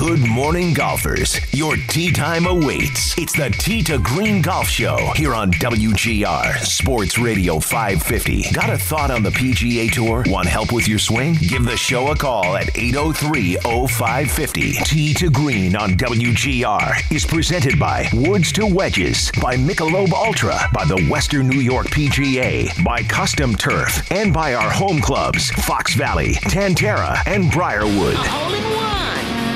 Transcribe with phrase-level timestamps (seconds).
[0.00, 1.38] Good morning, golfers.
[1.52, 3.18] Your tee time awaits.
[3.18, 8.50] It's the Tee to Green Golf Show here on WGR Sports Radio 550.
[8.50, 10.24] Got a thought on the PGA Tour?
[10.26, 11.34] Want help with your swing?
[11.34, 14.72] Give the show a call at 803 0550.
[14.84, 20.86] Tee to Green on WGR is presented by Woods to Wedges, by Michelob Ultra, by
[20.86, 26.36] the Western New York PGA, by Custom Turf, and by our home clubs, Fox Valley,
[26.48, 28.16] Tan Tara, and Briarwood.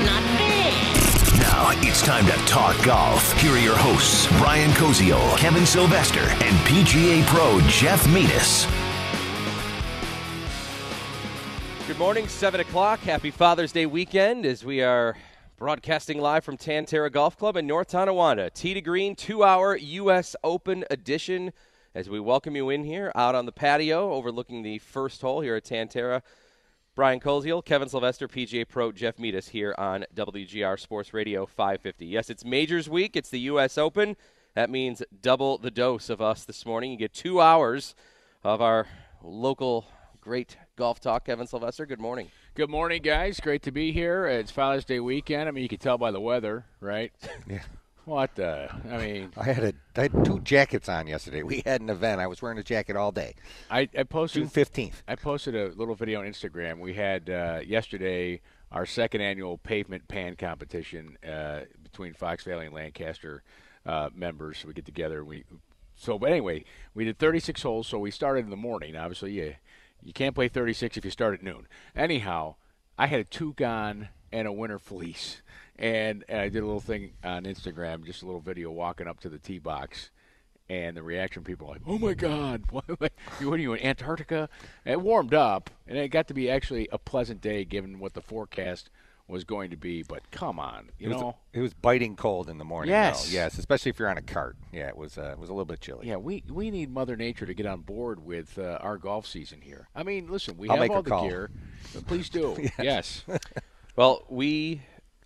[0.05, 1.39] Hole in one, not bad.
[1.39, 3.33] Now it's time to talk golf.
[3.41, 8.67] Here are your hosts, Brian Koziol, Kevin Sylvester, and PGA Pro Jeff Metis.
[11.87, 12.99] Good morning, 7 o'clock.
[13.01, 15.15] Happy Father's Day weekend as we are
[15.57, 18.49] broadcasting live from Tan Tara Golf Club in North Tonawanda.
[18.49, 20.35] Tee to Green, two hour U.S.
[20.43, 21.53] Open edition
[21.93, 25.55] as we welcome you in here out on the patio overlooking the first hole here
[25.55, 26.23] at Tan Tara.
[26.95, 32.05] Brian Koziol, Kevin Sylvester, PGA Pro Jeff Metis here on WGR Sports Radio 550.
[32.05, 33.17] Yes, it's Majors Week.
[33.17, 33.77] It's the U.S.
[33.77, 34.15] Open.
[34.53, 36.91] That means double the dose of us this morning.
[36.91, 37.95] You get two hours
[38.45, 38.87] of our
[39.21, 39.87] local
[40.21, 41.25] great golf talk.
[41.25, 42.29] Kevin Sylvester, good morning.
[42.53, 43.41] Good morning, guys.
[43.41, 44.25] Great to be here.
[44.27, 45.49] It's Father's Day weekend.
[45.49, 47.11] I mean, you can tell by the weather, right?
[47.45, 47.63] Yeah.
[48.05, 48.69] What the?
[48.89, 51.43] I mean, I had a I had two jackets on yesterday.
[51.43, 52.21] We had an event.
[52.21, 53.35] I was wearing a jacket all day.
[53.69, 55.03] I, I June posted fifteenth.
[55.07, 56.79] I posted a little video on Instagram.
[56.79, 62.75] We had uh, yesterday our second annual pavement pan competition uh, between Fox Valley and
[62.75, 63.43] Lancaster
[63.85, 64.63] uh, members.
[64.65, 65.19] We get together.
[65.19, 65.43] And We
[65.95, 67.87] so, but anyway, we did 36 holes.
[67.87, 68.95] So we started in the morning.
[68.95, 69.55] Obviously, you
[70.03, 71.67] you can't play 36 if you start at noon.
[71.95, 72.55] Anyhow,
[72.97, 75.41] I had a two gon and a winter fleece,
[75.77, 79.19] and, and I did a little thing on Instagram, just a little video walking up
[79.21, 80.09] to the tee box.
[80.67, 84.49] And the reaction, people were like, "Oh my God, what, what are you in Antarctica?"
[84.83, 88.15] And it warmed up, and it got to be actually a pleasant day given what
[88.15, 88.89] the forecast
[89.27, 90.01] was going to be.
[90.01, 92.89] But come on, you It was, know, it was biting cold in the morning.
[92.89, 93.27] Yes.
[93.27, 93.33] though.
[93.35, 94.55] yes, especially if you're on a cart.
[94.73, 96.07] Yeah, it was uh, it was a little bit chilly.
[96.07, 99.61] yeah, we we need Mother Nature to get on board with uh, our golf season
[99.61, 99.87] here.
[99.93, 101.27] I mean, listen, we I'll have make all her the call.
[101.29, 101.51] gear,
[101.93, 102.57] but please do.
[102.79, 103.23] yes.
[103.95, 104.81] Well, we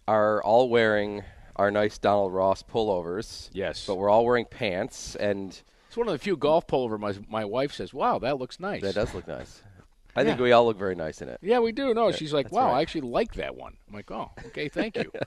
[0.09, 1.24] are all wearing
[1.56, 3.50] our nice Donald Ross pullovers.
[3.53, 3.86] Yes.
[3.86, 7.46] But we're all wearing pants, and It's one of the few golf pullover my my
[7.46, 9.62] wife says, "Wow, that looks nice." that does look nice.
[10.16, 11.38] I think we all look very nice in it.
[11.42, 11.94] Yeah, we do.
[11.94, 12.78] No, she's like, "Wow, right.
[12.80, 15.12] I actually like that one." I'm like, "Oh, okay, thank you."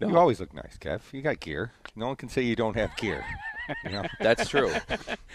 [0.00, 1.00] You always look nice, Kev.
[1.12, 1.72] You got gear.
[1.96, 3.24] No one can say you don't have gear.
[3.82, 4.70] you know, That's true.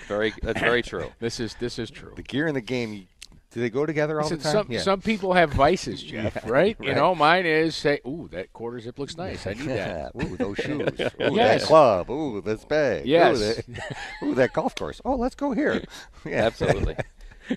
[0.07, 0.33] very.
[0.41, 1.11] That's very true.
[1.19, 2.13] this is this is true.
[2.15, 3.09] the gear in the game.
[3.55, 4.51] You- Do they go together all Listen, the time?
[4.53, 4.79] some yeah.
[4.81, 6.35] some people have vices, Jeff.
[6.35, 6.77] Yeah, right?
[6.81, 9.45] You know, mine is say, "Ooh, that quarter zip looks nice.
[9.47, 10.89] I need that." Ooh, those shoes.
[10.99, 11.61] Ooh, Yes.
[11.61, 12.09] that club.
[12.09, 13.05] Ooh, this bag.
[13.05, 13.39] Yes.
[13.39, 13.39] Ooh
[13.73, 15.01] that, ooh, that golf course.
[15.05, 15.83] Oh, let's go here.
[16.25, 16.45] Yeah.
[16.45, 16.95] Absolutely.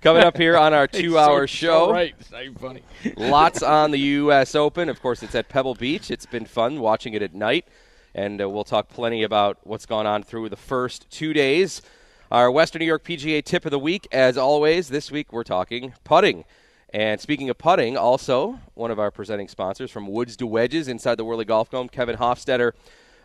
[0.02, 2.12] Coming up here on our two-hour so- show, so right.
[2.18, 2.82] It's not even funny.
[3.16, 4.56] lots on the U.S.
[4.56, 4.88] Open.
[4.88, 6.10] Of course, it's at Pebble Beach.
[6.10, 7.68] It's been fun watching it at night,
[8.12, 11.82] and uh, we'll talk plenty about what's gone on through the first two days.
[12.28, 14.88] Our Western New York PGA tip of the week, as always.
[14.88, 16.44] This week we're talking putting.
[16.92, 21.18] And speaking of putting, also one of our presenting sponsors from Woods to Wedges inside
[21.18, 22.72] the Whirly Golf Dome, Kevin Hofstetter.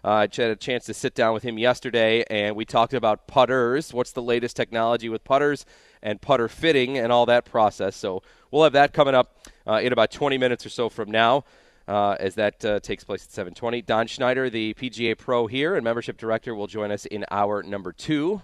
[0.05, 3.25] Uh, I had a chance to sit down with him yesterday, and we talked about
[3.25, 3.91] putters.
[3.91, 5.65] What's the latest technology with putters
[6.03, 7.95] and putter fitting and all that process?
[7.95, 9.35] So we'll have that coming up
[9.65, 11.43] uh, in about 20 minutes or so from now,
[11.87, 13.83] uh, as that uh, takes place at 7:20.
[13.83, 17.91] Don Schneider, the PGA Pro here and membership director, will join us in hour number
[17.91, 18.43] two.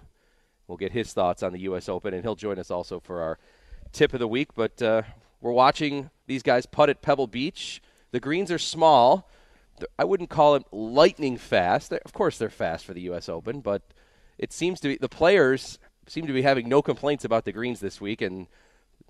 [0.68, 1.88] We'll get his thoughts on the U.S.
[1.88, 3.40] Open, and he'll join us also for our
[3.94, 4.50] tip of the week.
[4.56, 5.04] But uh,
[5.40, 7.82] we're watching these guys putt at Pebble Beach.
[8.12, 9.30] The greens are small.
[9.98, 11.94] I wouldn't call it lightning fast.
[11.94, 13.30] Of course, they're fast for the U.S.
[13.30, 13.82] Open, but
[14.38, 17.80] it seems to be the players seem to be having no complaints about the greens
[17.80, 18.48] this week, and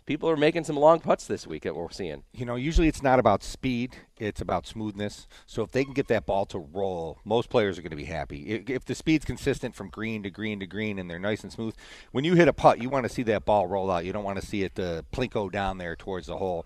[0.08, 2.24] people are making some long putts this week that we're seeing.
[2.34, 5.28] you know, usually it's not about speed; it's about smoothness.
[5.46, 8.06] So if they can get that ball to roll, most players are going to be
[8.06, 8.64] happy.
[8.68, 11.76] If, the speed's consistent from green to green to green, and they're nice and smooth,
[12.12, 14.06] when you hit a putt, you want to see that ball roll out.
[14.06, 16.66] You don't want to see it uh, plinko down there towards the hole.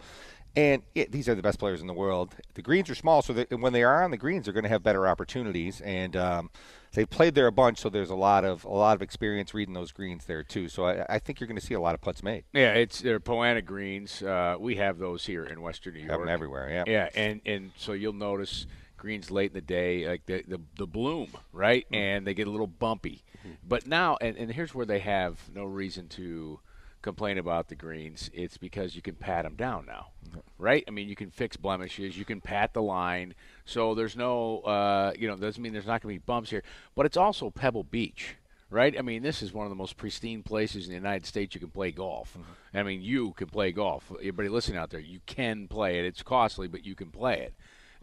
[0.55, 2.35] And these are the best players in the world.
[2.55, 4.83] The greens are small, so when they are on the greens, they're going to have
[4.83, 5.79] better opportunities.
[5.79, 6.51] And um,
[6.93, 9.73] they've played there a bunch, so there's a lot of a lot of experience reading
[9.73, 10.67] those greens there too.
[10.69, 12.43] So I, I think you're going to see a lot of putts made.
[12.53, 14.21] Yeah, it's they're Poa annua greens.
[14.21, 16.11] Uh, we have those here in Western New York.
[16.11, 16.69] Have them everywhere.
[16.69, 16.83] Yeah.
[16.88, 18.65] Yeah, and and so you'll notice
[18.97, 21.95] greens late in the day, like the the, the bloom, right, Mm-hmm.
[21.95, 23.23] and they get a little bumpy.
[23.67, 26.59] But now, and, and here's where they have no reason to
[27.01, 28.29] complain about the greens.
[28.31, 30.09] It's because you can pat them down now,
[30.59, 30.83] right?
[30.87, 33.33] I mean, you can fix blemishes, you can pat the line,
[33.65, 36.63] so there's no, uh, you know, doesn't mean there's not going to be bumps here.
[36.95, 38.35] But it's also Pebble Beach.
[38.69, 41.53] Right, I mean, this is one of the most pristine places in the United States
[41.53, 42.37] you can play golf.
[42.73, 44.09] I mean, you can play golf.
[44.13, 46.05] Everybody listening out there, you can play it.
[46.05, 47.53] It's costly, but you can play it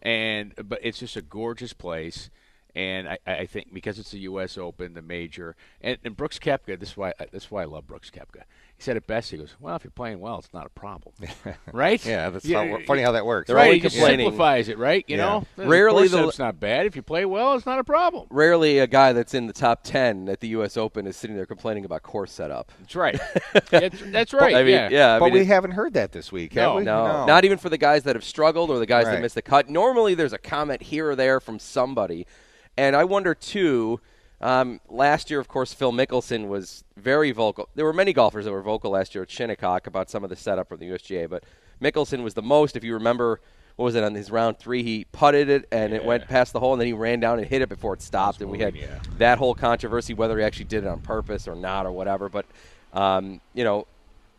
[0.03, 2.31] and but it's just a gorgeous place.
[2.75, 4.57] And I, I think because it's the U.S.
[4.57, 7.87] Open, the major, and, and Brooks Koepka, this is why this is why I love
[7.87, 8.43] Brooks Koepka.
[8.79, 9.33] He said it best.
[9.33, 11.13] He goes, "Well, if you're playing well, it's not a problem,
[11.73, 13.49] right?" Yeah, that's how, funny how that works.
[13.49, 13.65] They're right.
[13.65, 15.05] only He just simplifies it, right?
[15.09, 15.25] You Yeah.
[15.25, 16.87] know, The Rarely course the- setup's not bad.
[16.87, 18.29] If you play well, it's not a problem.
[18.31, 20.77] Rarely a guy that's in the top 10 at the U.S.
[20.77, 22.71] Open is sitting there complaining about course setup.
[22.79, 23.21] That's right.
[23.71, 24.55] that's, that's right.
[24.55, 24.89] I mean, yeah.
[24.93, 25.17] yeah.
[25.17, 26.77] I but mean, we it- haven't heard that this week, have No.
[26.77, 26.85] we?
[26.85, 29.43] No, not even for the guys that have struggled or the guys that missed the
[29.43, 29.69] cut.
[29.69, 32.29] Normally, there's a comment here or there from somebody,
[32.77, 34.01] and I wonder too.
[34.41, 37.69] Um, last year, of course, Phil Mickelson was very vocal.
[37.75, 40.37] There were many golfers that were vocal last year at Shinnecock about some of the
[40.37, 41.45] setup from the USGA, but
[41.83, 42.77] Mickelson was the most.
[42.77, 43.41] If you remember,
[43.77, 44.83] what was it on his round three?
[44.83, 47.49] He putted it and it went past the hole, and then he ran down and
[47.49, 49.01] hit it before it stopped, and we had yeah.
[49.19, 52.29] that whole controversy whether he actually did it on purpose or not or whatever.
[52.29, 52.47] But
[52.93, 53.89] um, you know,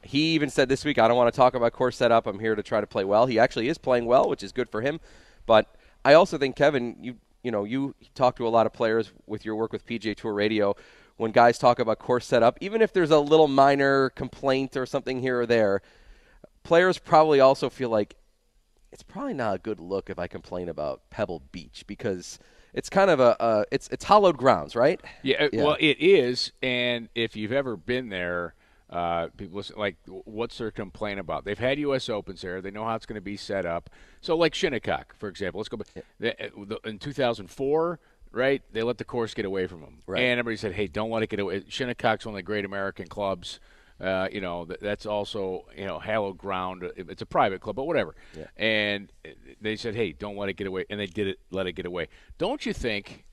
[0.01, 2.25] he even said this week, I don't want to talk about course setup.
[2.25, 3.25] I'm here to try to play well.
[3.25, 5.01] He actually is playing well, which is good for him.
[5.45, 5.67] But
[6.05, 9.45] I also think Kevin, you you know, you talk to a lot of players with
[9.45, 10.75] your work with PGA Tour Radio.
[11.17, 15.19] When guys talk about course setup, even if there's a little minor complaint or something
[15.19, 15.81] here or there,
[16.63, 18.15] players probably also feel like
[18.91, 22.39] it's probably not a good look if I complain about Pebble Beach because
[22.73, 25.01] it's kind of a, it's it's hollowed grounds, right?
[25.23, 25.63] Yeah, uh, Yeah.
[25.65, 28.53] well, it is, and if you've ever been there,
[28.89, 31.45] uh, people listen, like, what's their complaint about?
[31.45, 32.09] They've had U.S.
[32.09, 32.61] Opens there.
[32.61, 33.89] They know how it's going to be set up.
[34.21, 35.77] So, like Shinnecock, for example, let's go.
[35.77, 36.03] back.
[36.41, 37.99] Uh, In 2004,
[38.31, 40.21] right, they let the course get away from them, Right.
[40.23, 43.07] and everybody said, "Hey, don't let it get away." Shinnecock's one of the great American
[43.07, 43.59] clubs.
[44.01, 46.83] Uh, you know, that, that's also you know hallowed ground.
[46.95, 48.15] It's a private club, but whatever.
[48.57, 49.29] And uh,
[49.61, 51.39] they said, "Hey, don't let it get away," and they did it.
[51.51, 52.07] Let it get away.
[52.37, 53.25] Don't you think?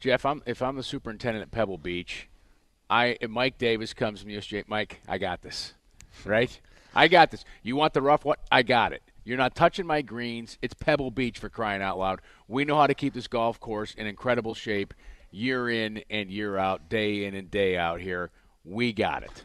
[0.00, 2.28] Jeff, I'm, if I'm the superintendent at Pebble Beach,
[2.90, 4.64] I Mike Davis comes to from USGA.
[4.66, 5.74] Mike, I got this,
[6.24, 6.58] right?
[6.94, 7.44] I got this.
[7.62, 8.24] You want the rough?
[8.24, 8.36] one?
[8.50, 9.02] I got it.
[9.24, 10.56] You're not touching my greens.
[10.62, 12.20] It's Pebble Beach for crying out loud.
[12.48, 14.94] We know how to keep this golf course in incredible shape,
[15.30, 18.00] year in and year out, day in and day out.
[18.00, 18.30] Here,
[18.64, 19.44] we got it.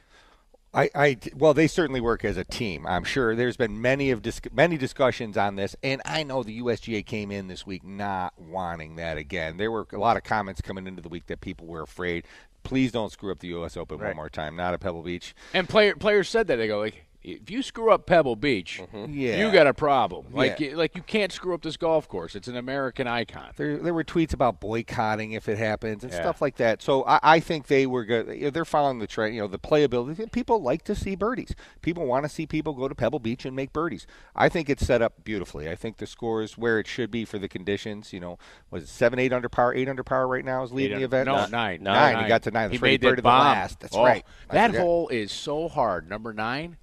[0.75, 2.87] I, I, well, they certainly work as a team.
[2.87, 6.61] I'm sure there's been many of dis- many discussions on this, and I know the
[6.61, 9.57] USGA came in this week not wanting that again.
[9.57, 12.25] There were a lot of comments coming into the week that people were afraid.
[12.63, 13.75] Please don't screw up the U.S.
[13.77, 14.07] Open Right.
[14.09, 14.55] one more time.
[14.55, 15.35] Not at Pebble Beach.
[15.53, 19.11] And player, players said that they go like, if you screw up Pebble Beach, mm-hmm.
[19.13, 19.37] Yeah.
[19.45, 20.25] you got a problem.
[20.31, 20.71] Like, Yeah.
[20.71, 22.35] you, like you can't screw up this golf course.
[22.35, 23.51] It's an American icon.
[23.55, 26.19] There, there were tweets about boycotting if it happens and Yeah.
[26.21, 26.81] stuff like that.
[26.81, 28.53] So I, I think they were good.
[28.53, 29.35] They're following the trend.
[29.35, 30.31] You know, the playability.
[30.31, 31.55] People like to see birdies.
[31.81, 34.05] People want to see people go to Pebble Beach and make birdies.
[34.35, 35.69] I think it's set up beautifully.
[35.69, 38.11] I think the score is where it should be for the conditions.
[38.11, 38.37] You know,
[38.69, 41.29] was it seven, eight under par, eight under par right now is leading the event.
[41.29, 41.83] under- No, nine.
[41.83, 42.23] nine.
[42.23, 42.69] He got to nine.
[42.69, 43.45] He That's made He that the bomb.
[43.45, 43.79] last.
[43.79, 44.25] That's Oh, right.
[44.49, 44.81] I That forgot.
[44.81, 46.09] hole is so hard.
[46.09, 46.77] Number nine.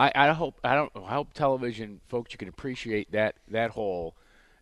[0.00, 4.14] I, I hope I don't I hope television folks you can appreciate that that hole.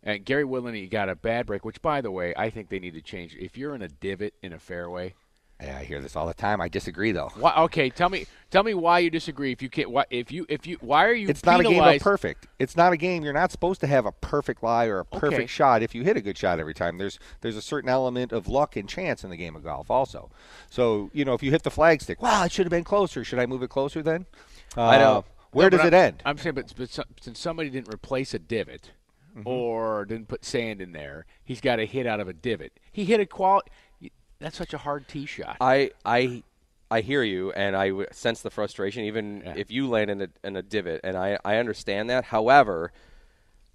[0.02, 1.64] And uh, Gary Woodland, he got a bad break.
[1.64, 3.34] Which, by the way, I think they need to change.
[3.34, 5.14] If you're in a divot in a fairway,
[5.60, 6.60] Yeah, I hear this all the time.
[6.60, 7.30] I disagree though.
[7.34, 9.50] why, okay, tell me tell me why you disagree.
[9.52, 11.28] If you can't, why, if you if you why are you?
[11.28, 12.46] It's not a game of perfect.
[12.60, 13.24] It's not a game.
[13.24, 15.46] You're not supposed to have a perfect lie or a perfect Okay.
[15.46, 16.98] shot if you hit a good shot every time.
[16.98, 20.30] There's there's a certain element of luck and chance in the game of golf also.
[20.70, 23.24] So, you know, if you hit the flag stick, wow, it should have been closer.
[23.24, 24.26] Should I move it closer then?
[24.76, 25.18] I know.
[25.18, 26.22] Uh, Where No, does it I'm- end?
[26.24, 28.92] I'm saying, but, but since somebody didn't replace a divot
[29.36, 29.46] Mm-hmm.
[29.48, 32.72] or didn't put sand in there, he's got a hit out of a divot.
[32.90, 33.60] He hit a qual.
[34.40, 35.58] That's such a hard tee shot.
[35.60, 36.42] I I
[36.90, 39.54] I hear you, and I sense the frustration, even Yeah.
[39.56, 42.24] if you land in a, in a divot, and I, I understand that.
[42.24, 42.90] However,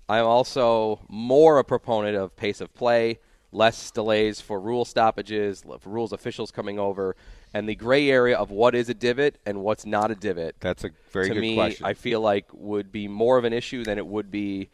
[0.09, 3.19] I'm also more a proponent of pace of play,
[3.51, 7.15] less delays for rule stoppages, rules officials coming over,
[7.53, 10.55] and the gray area of what is a divot and what's not a divot.
[10.59, 11.85] That's a very to good me, question.
[11.85, 14.69] I feel like would be more of an issue than it would be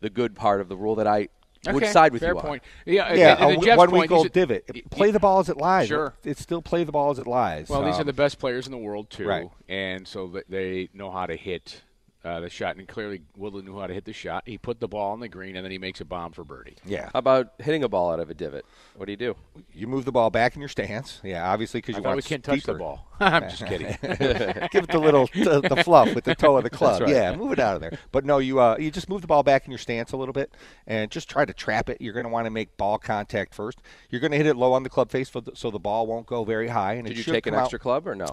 [0.00, 1.28] the good part of the rule that I
[1.70, 2.62] would side with fair you point.
[2.86, 2.92] on.
[2.92, 4.64] Yeah, yeah, and, and a Jeff's one point, week these old divot.
[4.74, 5.88] y- Play the ball as it lies.
[5.88, 6.14] Sure.
[6.24, 7.68] It's still play the ball as it lies.
[7.68, 9.50] Well, these Um, are the best players in the world too, Right.
[9.68, 11.82] and so they know how to hit
[12.24, 14.42] uh, the shot, and clearly Woodland knew how to hit the shot.
[14.46, 16.76] He put the ball on the green, and then he makes a bomb for birdie.
[16.84, 17.10] Yeah.
[17.12, 18.66] How about hitting a ball out of a divot?
[18.94, 19.36] What do you do?
[19.72, 21.20] You move the ball back in your stance.
[21.24, 23.06] Yeah, obviously because I you thought want we can't touch the ball.
[23.20, 23.86] I'm just kidding.
[24.02, 27.00] Give it the little the, the fluff with the toe of the club.
[27.02, 27.10] right.
[27.10, 27.98] Yeah, move it out of there.
[28.12, 30.34] But no, you uh, you just move the ball back in your stance a little
[30.34, 30.52] bit
[30.86, 32.00] and just try to trap it.
[32.00, 33.80] You're going to want to make ball contact first.
[34.10, 36.06] You're going to hit it low on the club face for the, so the ball
[36.06, 36.94] won't go very high.
[36.94, 38.28] And Did it you take an come out- extra club or no?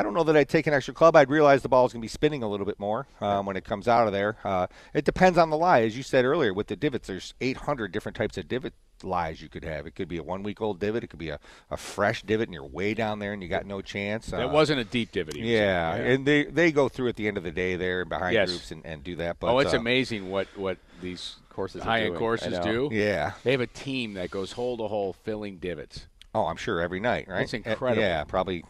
[0.00, 1.14] I don't know that I'd take an extra club.
[1.14, 3.64] I'd realize the ball's going to be spinning a little bit more um, when it
[3.64, 4.38] comes out of there.
[4.42, 6.54] Uh, it depends on the lie, as you said earlier.
[6.54, 9.86] With the divots, there's 800 different types of divot lies you could have.
[9.86, 11.04] It could be a one-week-old divot.
[11.04, 11.38] It could be a,
[11.70, 14.28] a fresh divot, and you're way down there, and you got no chance.
[14.28, 15.34] that Uh, wasn't a deep divot.
[15.36, 15.54] he was in.
[15.56, 18.48] yeah, and they they go through at the end of the day there behind Yes.
[18.48, 19.38] groups and, and do that.
[19.38, 22.88] But oh, it's uh, amazing what what these Courses high end courses do.
[22.90, 23.32] Yeah.
[23.44, 26.06] They have a team that goes hole to hole filling divots.
[26.34, 27.42] Oh, I'm sure every night, right?
[27.42, 28.00] It's Uh, incredible.
[28.00, 28.64] yeah, probably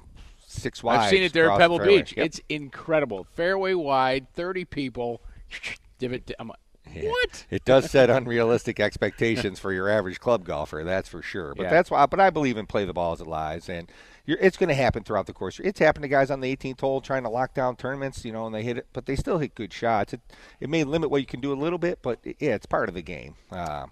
[0.50, 1.00] six wide.
[1.00, 1.96] I've seen it there at across the Pebble.
[1.98, 2.14] Beach.
[2.16, 2.26] Yep.
[2.26, 3.26] It's incredible.
[3.34, 5.20] Fairway wide, 30 people.
[5.98, 6.30] Divot.
[6.38, 6.58] I'm like,
[7.04, 7.46] what?
[7.50, 11.54] It does set unrealistic expectations for your average club golfer, that's for sure.
[11.54, 11.70] But Yeah.
[11.70, 12.04] that's why.
[12.06, 13.90] But I believe in play the ball as it lies, and
[14.26, 15.60] you're, it's going to happen throughout the course.
[15.62, 18.46] It's happened to guys on the 18th hole trying to lock down tournaments, you know,
[18.46, 20.12] and they hit it, but they still hit good shots.
[20.12, 20.20] It
[20.58, 22.94] it may limit what you can do a little bit, but yeah, it's part of
[22.94, 23.34] the game.
[23.52, 23.86] Uh,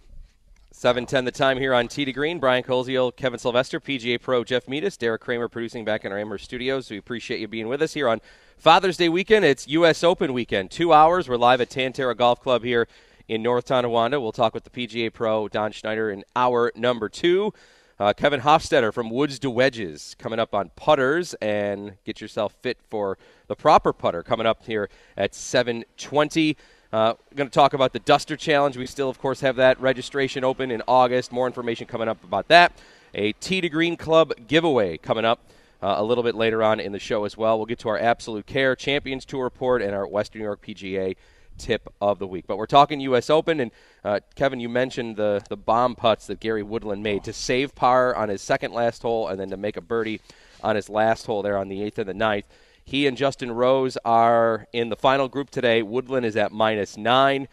[0.79, 2.39] 7:10 the time here on Tee to Green.
[2.39, 6.45] Brian Koziol, Kevin Sylvester, PGA Pro Jeff Meadis, Derek Kramer producing back in our Amherst
[6.45, 6.89] studios.
[6.89, 8.21] We appreciate you being with us here on
[8.57, 9.45] Father's Day weekend.
[9.45, 10.05] It's U.S.
[10.05, 10.71] Open weekend.
[10.71, 11.29] Two hours.
[11.29, 12.87] We're live at Tan Tara Golf Club here
[13.27, 14.21] in North Tonawanda.
[14.21, 17.53] We'll talk with the PGA Pro Don Schneider in hour number two.
[17.99, 22.79] Uh, Kevin Hofstetter from Woods to Wedges coming up on putters and get yourself fit
[22.89, 23.19] for
[23.49, 26.57] the proper putter coming up here at 720.
[26.91, 28.77] Uh, going to talk about the Duster Challenge.
[28.79, 31.33] We still, of course, have that registration open in August.
[31.33, 32.73] More information coming up about that.
[33.15, 35.41] A Tee to Green Club giveaway coming up
[35.83, 37.59] uh, a little bit later on in the show as well.
[37.59, 41.17] We'll get to our Absolute Care Champions Tour report and our Western New York PGA
[41.59, 42.47] tip of the week.
[42.47, 43.29] But we're talking U.S.
[43.29, 43.71] Open, and
[44.03, 48.15] uh, Kevin, you mentioned the the bomb putts that Gary Woodland made to save par
[48.15, 50.23] on his second last hole, and then to make a birdie
[50.63, 52.47] on his last hole there on the eighth and the ninth.
[52.89, 55.83] He and Justin Rose are in the final group today.
[55.83, 57.47] Woodland is at minus nine.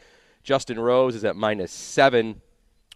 [0.43, 2.39] Justin Rose is at minus seven.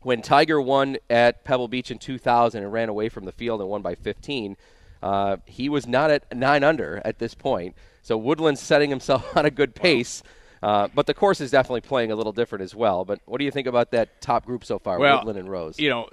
[0.04, 3.70] When Tiger won at Pebble Beach in 2000 and ran away from the field and
[3.70, 4.56] won by 15,
[5.04, 7.76] uh, he was not at nine under at this point.
[8.04, 10.24] So Woodland's setting himself on a good pace.
[10.64, 13.04] Uh, but the course is definitely playing a little different as well.
[13.04, 15.78] But what do you think about that top group so far, Well, Woodland and Rose?
[15.78, 16.10] You know,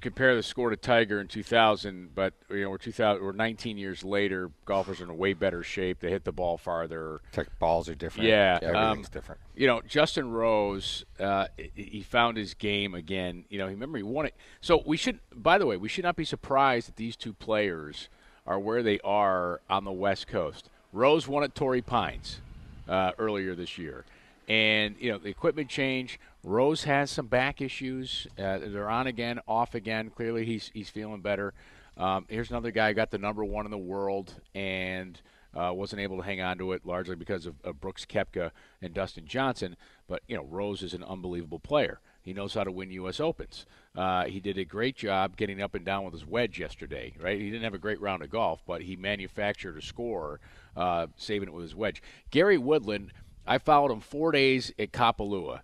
[0.00, 4.02] compare the score to Tiger in 2000, but you know we're 2000, we're 19 years
[4.04, 4.50] later.
[4.64, 6.00] Golfers are in a way better shape.
[6.00, 7.20] They hit the ball farther.
[7.32, 8.28] tech balls are different.
[8.28, 9.40] Yeah, everything's um, different.
[9.54, 13.44] You know, Justin Rose, uh, he- he found his game again.
[13.48, 14.34] You know, remember he won it.
[14.60, 18.08] So we should, by the way, we should not be surprised that these two players
[18.46, 20.68] are where they are on the West Coast.
[20.92, 22.40] Rose won at Torrey Pines
[22.88, 24.04] uh, earlier this year,
[24.48, 26.18] and you know the equipment change.
[26.42, 28.26] Rose has some back issues.
[28.38, 30.10] Uh, they're on again, off again.
[30.10, 31.52] Clearly, he's he's feeling better.
[31.96, 35.20] Um, here's another guy who got the number one in the world and
[35.54, 38.94] uh, wasn't able to hang on to it largely because of, of Brooks Koepka and
[38.94, 39.76] Dustin Johnson.
[40.08, 42.00] But you know, Rose is an unbelievable player.
[42.22, 43.18] He knows how to win U.S.
[43.18, 43.66] Opens.
[43.96, 47.14] Uh, he did a great job getting up and down with his wedge yesterday.
[47.20, 50.40] Right, he didn't have a great round of golf, but he manufactured a score,
[50.76, 52.02] uh, saving it with his wedge.
[52.30, 53.12] Gary Woodland,
[53.46, 55.60] I followed him four days at Kapalua.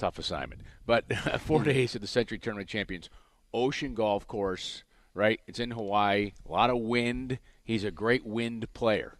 [0.00, 1.04] Tough assignment, but
[1.40, 3.10] four days at the Sentry Tournament Champions,
[3.52, 4.82] Ocean Golf Course.
[5.12, 6.32] Right, it's in Hawaii.
[6.48, 7.38] A lot of wind.
[7.64, 9.18] He's a great wind player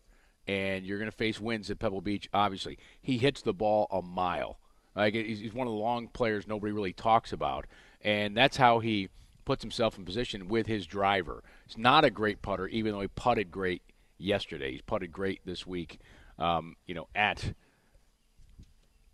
[0.51, 2.29] and you're going to face winds at Pebble Beach.
[2.35, 4.59] Obviously, he hits the ball a mile.
[4.97, 7.67] Like he's he's one of the long players nobody really talks about,
[8.03, 9.09] and that's how he
[9.45, 11.45] puts himself in position with his driver.
[11.67, 13.83] He's not a great putter, even though he putted great
[14.19, 14.73] yesterday.
[14.73, 16.01] He's putted great this week.
[16.39, 17.55] Um, you know, at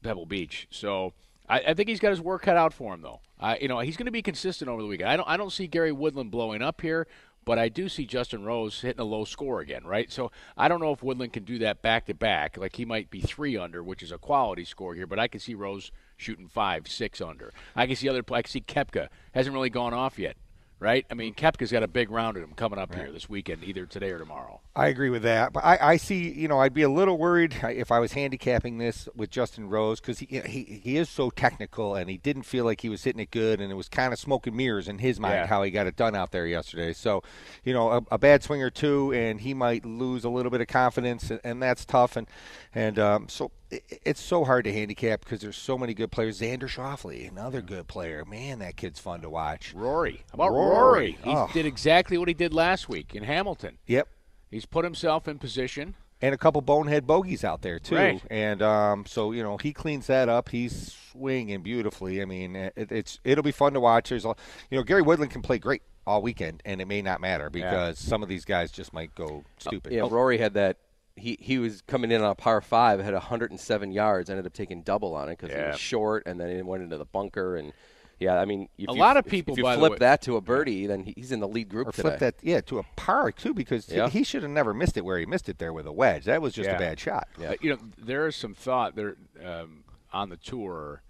[0.02, 0.68] Pebble Beach.
[0.70, 1.12] So
[1.48, 3.20] I, I think he's got his work cut out for him, though.
[3.38, 5.10] I, you know, he's going to be consistent over the weekend.
[5.10, 7.06] I don't, I don't see Gary Woodland blowing up here,
[7.44, 10.10] but I do see Justin Rose hitting a low score again, right?
[10.10, 12.56] So I don't know if Woodland can do that back to back.
[12.56, 15.40] Like he might be three under, which is a quality score here, but I can
[15.40, 17.52] see Rose shooting five, six under.
[17.76, 18.24] I can see other.
[18.32, 20.36] I can see Koepka hasn't really gone off yet.
[20.78, 21.06] Right?
[21.10, 23.86] I mean, Koepka's got a big round at him coming up here this weekend, either
[23.86, 24.60] today or tomorrow.
[24.74, 26.30] I agree with that, but I, I see.
[26.30, 30.00] You know, I'd be a little worried if I was handicapping this with Justin Rose
[30.00, 33.20] because he, he he is so technical, and he didn't feel like he was hitting
[33.22, 35.46] it good, and it was kind of smoke and mirrors in his mind Yeah.
[35.46, 36.92] how he got it done out there yesterday.
[36.92, 37.22] So,
[37.64, 40.60] you know, a, a bad swing or two, and he might lose a little bit
[40.60, 42.16] of confidence, and, and that's tough.
[42.16, 42.26] And
[42.74, 46.40] and um, so it's so hard to handicap because there's so many good players.
[46.40, 48.24] Xander Schauffele, another good player.
[48.24, 49.74] Man, that kid's fun to watch.
[49.74, 50.22] Rory.
[50.30, 50.76] How about Rory.
[50.76, 51.18] Rory?
[51.24, 51.48] He Oh.
[51.52, 53.78] did exactly what he did last week in Hamilton.
[53.86, 54.08] Yep.
[54.50, 55.94] He's put himself in position.
[56.22, 57.94] and a couple bonehead bogeys out there too.
[57.96, 58.22] Right.
[58.30, 60.48] And um, so you know he cleans that up.
[60.48, 62.22] He's swinging beautifully.
[62.22, 64.08] I mean, it, it's it'll be fun to watch.
[64.08, 64.34] There's a,
[64.70, 67.98] you know Gary Woodland can play great all weekend, and it may not matter because
[67.98, 69.92] some of these guys just might go stupid.
[69.92, 70.78] Yeah, Oh, Rory had that.
[71.16, 74.82] He he was coming in on a par five, had 107 yards, ended up taking
[74.82, 75.70] double on it because it Yeah.
[75.72, 77.56] was short, and then it went into the bunker.
[77.56, 77.72] And
[78.18, 80.20] yeah, I mean, if A you- lot of people, If you by flip way- that
[80.22, 82.02] to a birdie, then he's in the lead group or today.
[82.08, 84.08] flip that, yeah, to a par too, because he- Yeah.
[84.10, 86.24] he, should have never missed it where he missed it there with a wedge.
[86.26, 86.76] That was just Yeah.
[86.76, 87.28] a bad shot.
[87.38, 87.50] Yeah.
[87.52, 91.02] Uh, you know, there is some thought there um, on the tour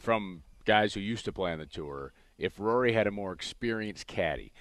[0.00, 2.12] from guys who used to play on the tour.
[2.38, 4.52] If Rory had a more experienced caddy,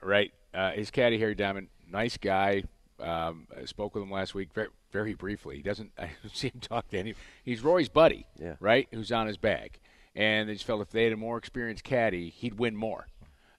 [0.00, 0.32] right?
[0.54, 2.62] Uh, his caddy Harry Diamond, nice guy.
[3.00, 5.56] Um, I spoke with him last week very, very briefly.
[5.56, 5.92] He doesn't.
[5.98, 7.14] I don't see him talk to any.
[7.44, 8.54] He's Rory's buddy, Yeah.
[8.60, 8.88] right?
[8.92, 9.78] Who's on his bag,
[10.14, 13.06] and they just felt if they had a more experienced caddy, he'd win more.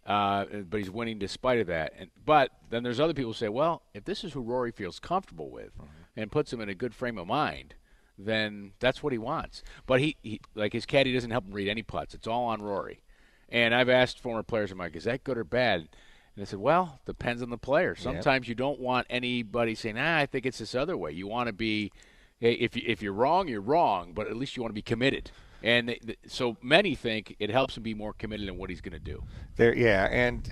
[0.06, 1.92] Uh, but he's winning despite of that.
[2.00, 5.00] And but then there's other people who say, well, if this is who Rory feels
[5.00, 5.72] comfortable with
[6.16, 7.76] and puts him in a good frame of mind,
[8.18, 9.64] then that's what he wants.
[9.86, 12.14] But he, he like his caddy doesn't help him read any putts.
[12.14, 13.02] It's all on Rory.
[13.50, 15.90] And I've asked former players, I'm like, is that good or bad?
[16.38, 17.96] And they said, well, depends on the player.
[17.96, 21.12] Sometimes you don't want anybody saying, ah, I think it's this other way.
[21.12, 21.92] You want to be,
[22.40, 24.84] hey, if you, if you're wrong, you're wrong, but at least you want to be
[24.84, 25.32] committed.
[25.64, 28.94] And th- so many think it helps him be more committed in what he's going
[28.94, 29.24] to do.
[29.56, 30.48] There, yeah, and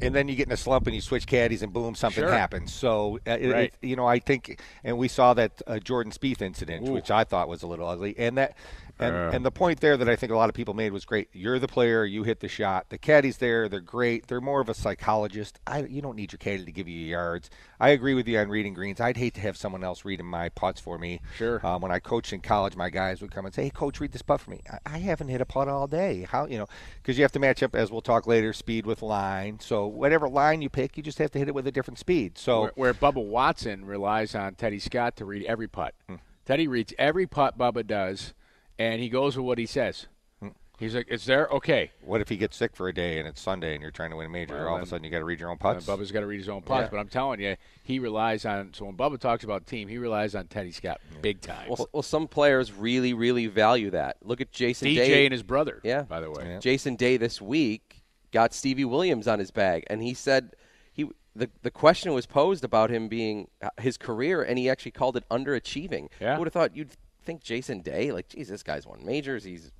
[0.00, 2.32] and then you get in a slump and you switch caddies and boom, something Sure.
[2.32, 2.72] happens.
[2.72, 3.74] So, uh, it, Right.
[3.82, 6.92] it- you know, I think, and we saw that uh, Jordan Spieth incident, Ooh.
[6.92, 8.56] which I thought was a little ugly, and that,
[9.02, 11.28] and, and the point there that I think a lot of people made was great.
[11.32, 12.86] You're the player, you hit the shot.
[12.88, 14.26] The caddies there, they're great.
[14.26, 15.58] They're more of a psychologist.
[15.66, 17.50] I, you don't need your caddy to give you yards.
[17.78, 19.00] I agree with you on reading greens.
[19.00, 21.20] I'd hate to have someone else reading my putts for me.
[21.36, 21.64] Sure.
[21.66, 24.12] Um, when I coached in college, my guys would come and say, "Hey, coach, read
[24.12, 26.26] this putt for me." I, I haven't hit a putt all day.
[26.30, 26.66] How you know?
[27.02, 29.58] Because you have to match up, as we'll talk later, speed with line.
[29.60, 32.36] So whatever line you pick, you just have to hit it with a different speed.
[32.36, 35.94] So where, where Bubba Watson relies on Teddy Scott to read every putt.
[36.08, 36.16] Hmm.
[36.44, 38.34] Teddy reads every putt Bubba does,
[38.80, 40.06] and he goes with what he says.
[40.40, 40.48] Hmm.
[40.78, 43.40] He's like, "It's there, okay." what if he gets sick for a day and it's
[43.40, 44.54] Sunday and you're trying to win a major?
[44.56, 45.86] Well, all of a sudden, you got to read your own And putts.
[45.86, 46.88] Bubba's got to read his own putts, Yeah.
[46.90, 48.72] but I'm telling you, he relies on.
[48.72, 51.68] So when Bubba talks about team, he relies on Teddy Scott big time.
[51.68, 54.16] well, well, some players really, really value that.
[54.22, 55.26] Look at Jason DJ Day.
[55.26, 56.02] and his brother, Yeah.
[56.02, 56.44] by the way.
[56.48, 56.58] Yeah.
[56.60, 60.56] Jason Day this week got Stevie Williams on his bag, and he said
[60.92, 64.92] he the the question was posed about him being uh, his career, and he actually
[64.92, 66.08] called it underachieving.
[66.20, 66.38] Yeah.
[66.38, 66.90] Would have thought you'd
[67.30, 68.10] think Jason Day?
[68.10, 69.44] Like, geez, this guy's won majors.
[69.44, 69.70] He's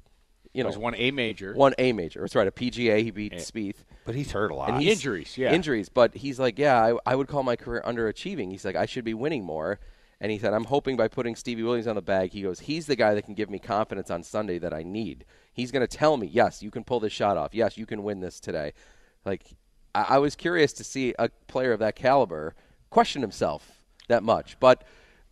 [0.55, 1.53] you know he's one A major.
[1.55, 2.21] one A major.
[2.21, 3.03] That's right, a PGA.
[3.03, 3.77] He beat eh, Spieth.
[4.05, 4.71] but he's hurt a lot.
[4.71, 5.53] And he's- Injuries, yeah.
[5.53, 8.51] Injuries, but he's like, yeah, I, I would call my career underachieving.
[8.51, 9.79] He's like, I should be winning more.
[10.21, 12.87] And he said, I'm hoping by putting Stevie Williams on the bag, he goes, he's
[12.87, 15.25] the guy that can give me confidence on Sunday that I need.
[15.55, 17.55] He's going to tell me, yes, you can pull this shot off.
[17.55, 18.75] Yes, you can win this today.
[19.25, 19.45] Like,
[19.95, 22.55] I, I was curious to see a player of that caliber
[22.91, 24.59] question himself that much.
[24.61, 24.85] But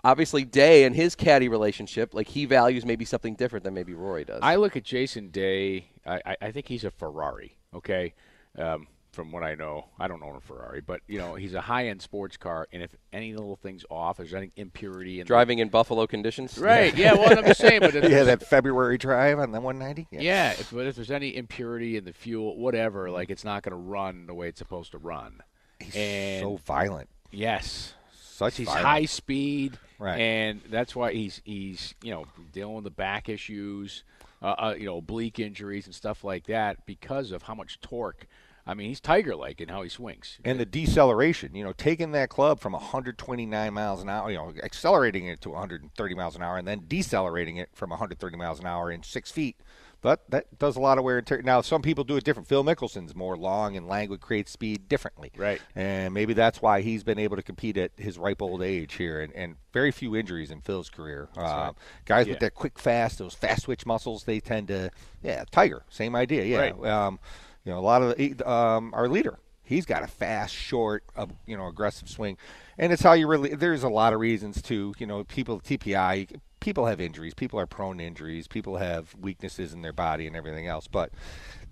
[0.08, 4.24] obviously, Day and his caddy relationship, like, he values maybe something different than maybe Rory
[4.24, 4.40] does.
[4.42, 5.90] I look at Jason Day.
[6.06, 7.56] I, I, I think he's a Ferrari.
[7.74, 8.14] Okay,
[8.56, 11.60] um, from what I know, I don't own a Ferrari, but you know he's a
[11.60, 12.66] high-end sports car.
[12.72, 16.56] And if any little things off, there's any impurity in the- Driving in Buffalo conditions.
[16.58, 16.94] right?
[16.96, 20.08] Yeah, well, I'm just saying, but if yeah, that February drive on the 190.
[20.22, 23.72] yeah, if, but if there's any impurity in the fuel, whatever, like it's not going
[23.72, 25.40] to run the way it's supposed to run.
[25.80, 27.08] He's and so violent.
[27.30, 28.86] yes, Such he's violent.
[28.86, 30.20] high speed, Right.
[30.20, 34.04] and that's why he's he's you know dealing with the back issues,
[34.42, 38.26] uh, uh, you know oblique injuries and stuff like that because of how much torque.
[38.66, 40.38] I mean, he's tiger-like in how he swings.
[40.44, 44.52] and the deceleration, you know, taking that club from 129 miles an hour, you know,
[44.62, 48.66] accelerating it to 130 miles an hour, and then decelerating it from 130 miles an
[48.66, 49.56] hour in six feet.
[50.00, 51.42] But that does a lot of wear and tear.
[51.42, 52.48] Now, some people do it different.
[52.48, 55.32] Phil Mickelson's more long and languid, creates speed differently.
[55.37, 55.61] Right.
[55.74, 59.20] And maybe that's why he's been able to compete at his ripe old age here,
[59.20, 61.28] and, and very few injuries in Phil's career.
[61.37, 61.72] Uh,
[62.04, 62.34] Guys Yeah.
[62.34, 64.90] with that quick, fast, those fast switch muscles, they tend to,
[65.22, 66.44] yeah, Tiger, same idea.
[66.44, 66.58] Yeah.
[66.58, 66.87] Right.
[66.87, 67.18] Um,
[67.64, 71.26] you know, a lot of the, um, our leader, he's got a fast, short, uh,
[71.44, 72.38] you know, aggressive swing,
[72.78, 73.50] and it's how you really.
[73.54, 76.38] There's a lot of reasons to, you know, people TPI.
[76.60, 77.34] People have injuries.
[77.34, 78.48] People are prone to injuries.
[78.48, 80.88] People have weaknesses in their body and everything else.
[80.88, 81.10] But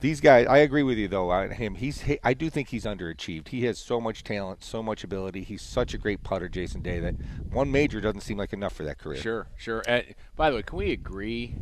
[0.01, 1.31] these guys, I agree with you though.
[1.31, 2.03] On him, he's.
[2.03, 3.49] he- I do think he's underachieved.
[3.49, 5.43] He has so much talent, so much ability.
[5.43, 7.01] He's such a great putter, Jason Day.
[7.01, 7.15] That
[7.51, 9.21] one major doesn't seem like enough for that career.
[9.21, 9.83] Sure, sure.
[9.89, 10.03] Uh,
[10.37, 11.57] by the way, can we agree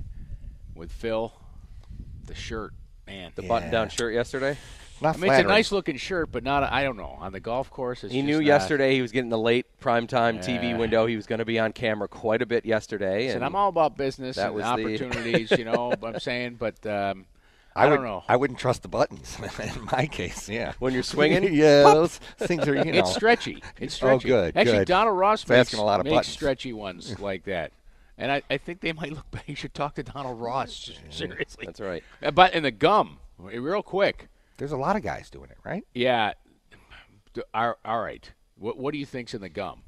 [0.75, 1.33] with Phil?
[2.27, 2.73] The shirt,
[3.07, 3.33] man.
[3.35, 4.57] The button-down shirt yesterday.
[5.05, 6.65] Not I mean, it's a nice looking shirt, but not.
[6.65, 7.17] I don't know.
[7.21, 9.67] On the golf course, it's He just knew not- yesterday he was getting the late
[9.81, 10.77] primetime TV Yeah.
[10.79, 11.07] window.
[11.07, 13.27] He was going to be on camera quite a bit yesterday.
[13.27, 15.95] And And I'm all about business That and was the- opportunities, you know.
[16.01, 17.27] but I'm saying, but um,
[17.77, 18.25] I, would, don't know.
[18.29, 20.49] I wouldn't trust the buttons in my case.
[20.49, 20.73] Yeah.
[20.79, 21.43] When you're swinging?
[21.55, 22.99] yeah, those things are you know.
[23.01, 23.63] It's stretchy.
[23.79, 24.33] It's stretchy.
[24.33, 24.89] Oh, good, Actually, good.
[24.89, 26.33] Donald Ross It's makes, asking a lot of makes buttons.
[26.33, 27.73] stretchy ones like that.
[28.17, 29.45] And I, I think they might look better.
[29.49, 30.93] You should talk to Donald Ross.
[31.11, 31.67] Seriously.
[31.67, 32.05] That's right.
[32.23, 34.29] Uh, But in the gum, real quick.
[34.57, 35.85] There's a lot of guys doing it, right?
[35.95, 36.33] Yeah.
[37.55, 38.33] All right.
[38.57, 39.83] What, what do you think's in the gum?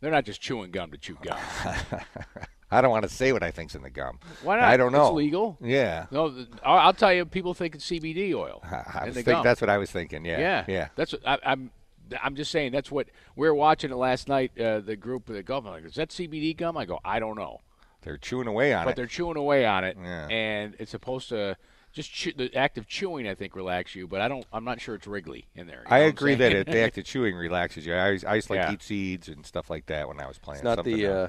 [0.00, 1.36] They're not just chewing gum to chew gum.
[2.70, 4.20] I don't want to say what I think's in the gum.
[4.42, 4.64] Why not?
[4.64, 5.06] I don't know.
[5.08, 5.56] It's legal.
[5.60, 6.06] Yeah.
[6.10, 7.24] No, I'll tell you.
[7.24, 8.62] People think it's CBD oil.
[8.64, 9.42] I, the think gum.
[9.42, 10.24] that's what I was thinking.
[10.24, 10.38] Yeah.
[10.38, 10.88] Yeah, Yeah.
[10.94, 11.70] That's what I, I'm.
[12.22, 14.58] I'm just saying that's what we were watching it last night.
[14.58, 15.66] Uh, the group of the gum.
[15.66, 16.76] I'm like, is that CBD gum?
[16.78, 17.60] I go, I don't know,
[18.00, 18.92] They're chewing away on but it.
[18.92, 20.26] But they're chewing away on it, Yeah.
[20.28, 21.58] and it's supposed to
[21.98, 23.26] just chew, the act of chewing.
[23.28, 24.46] I think relax you, but I don't.
[24.52, 25.82] I'm not sure it's Wrigley in there.
[25.84, 27.92] you I know I'm agree that it, the act of chewing relaxes you.
[27.94, 28.72] I, used- I used to like Yeah.
[28.72, 30.58] eat seeds and stuff like that when I was playing.
[30.58, 31.28] It's not the uh,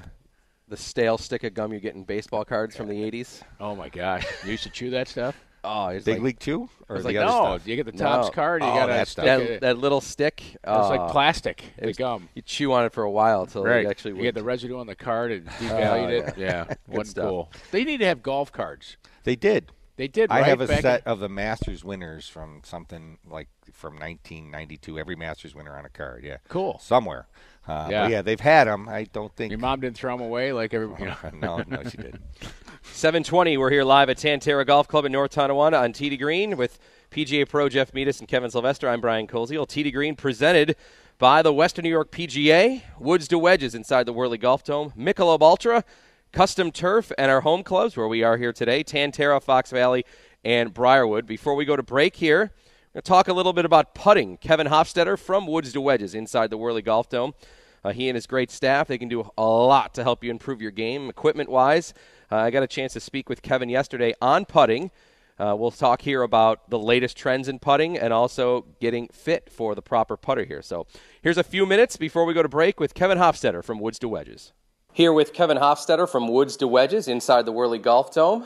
[0.68, 3.42] the stale stick of gum you get in baseball cards from the 80s.
[3.58, 5.34] oh my gosh, you used to chew that stuff.
[5.62, 7.68] Oh, it's Big like, League Chew or it's the like, other no, stuff?
[7.68, 8.32] you get the Topps No.
[8.32, 8.62] card.
[8.62, 9.26] You Oh, got that stuff.
[9.26, 10.40] that, that little stick.
[10.42, 11.62] It's oh, like plastic.
[11.76, 12.30] it The was- gum.
[12.34, 13.82] You chew on it for a while until Right.
[13.82, 14.22] you actually you would.
[14.22, 16.38] get the residue on the card and devalued it.
[16.38, 17.28] Yeah, wasn't stuff.
[17.28, 17.52] cool.
[17.72, 18.96] They need to have golf cards.
[19.24, 19.70] They did.
[20.00, 20.30] They did.
[20.30, 24.98] I right, have a set in- of the Masters winners from something like from 1992.
[24.98, 26.24] Every Masters winner on a card.
[26.24, 26.38] Yeah.
[26.48, 26.78] Cool.
[26.82, 27.26] Somewhere.
[27.68, 28.02] Uh, Yeah.
[28.04, 28.88] But yeah, they've had them.
[28.88, 29.50] I don't think.
[29.50, 30.88] Your mom didn't throw them away like every.
[30.98, 31.16] You know.
[31.34, 32.22] no, no, she didn't.
[32.92, 33.58] 720.
[33.58, 36.78] We're here live at Tan Tara Golf Club in North Tonawanda on to Green with
[37.10, 38.88] PGA Pro Jeff Meadis and Kevin Sylvester.
[38.88, 39.26] I'm Brian.
[39.26, 40.76] Tee to Green presented
[41.18, 45.42] by the Western New York PGA, Woods to Wedges inside the Whirly Golf Dome, Michelob
[45.42, 45.84] Ultra,
[46.32, 50.04] Custom Turf, and our home clubs where we are here today, Tan Tara, Fox Valley,
[50.44, 51.26] and Briarwood.
[51.26, 54.36] Before we go to break here, we're going to talk a little bit about putting.
[54.36, 57.34] Kevin Hofstetter from Woods to Wedges inside the Whirly Golf Dome.
[57.82, 60.62] Uh, he and his great staff, they can do a lot to help you improve
[60.62, 61.94] your game, equipment wise.
[62.30, 64.92] Uh, I got a chance to speak with Kevin yesterday on putting.
[65.36, 69.74] Uh, we'll talk here about the latest trends in putting and also getting fit for
[69.74, 70.62] the proper putter here.
[70.62, 70.86] So
[71.22, 74.08] here's a few minutes before we go to break with Kevin Hofstetter from Woods to
[74.08, 74.52] Wedges.
[75.00, 78.44] Here with Kevin Hofstetter from Woods to Wedges inside the Whirly Golf Dome.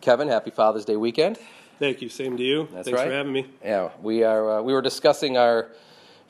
[0.00, 1.38] Kevin, happy Father's Day weekend.
[1.78, 2.08] Thank you.
[2.08, 2.68] Same to you.
[2.72, 3.08] That's Thanks right.
[3.08, 3.46] for having me.
[3.62, 4.60] Yeah, we are.
[4.60, 5.68] Uh, we were discussing our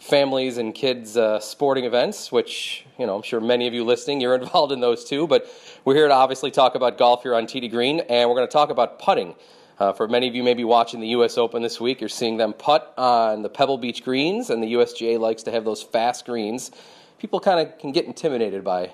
[0.00, 4.20] families and kids' uh, sporting events, which you know I'm sure many of you listening
[4.20, 5.28] you're involved in those too.
[5.28, 5.46] But
[5.85, 8.52] we're here to obviously talk about golf here on TD Green, and we're going to
[8.52, 9.37] talk about putting.
[9.78, 11.38] Uh, for many of you, maybe watching the U.S.
[11.38, 15.20] Open this week, you're seeing them putt on the Pebble Beach greens, and the USGA
[15.20, 16.72] likes to have those fast greens.
[17.20, 18.90] People kind of can get intimidated by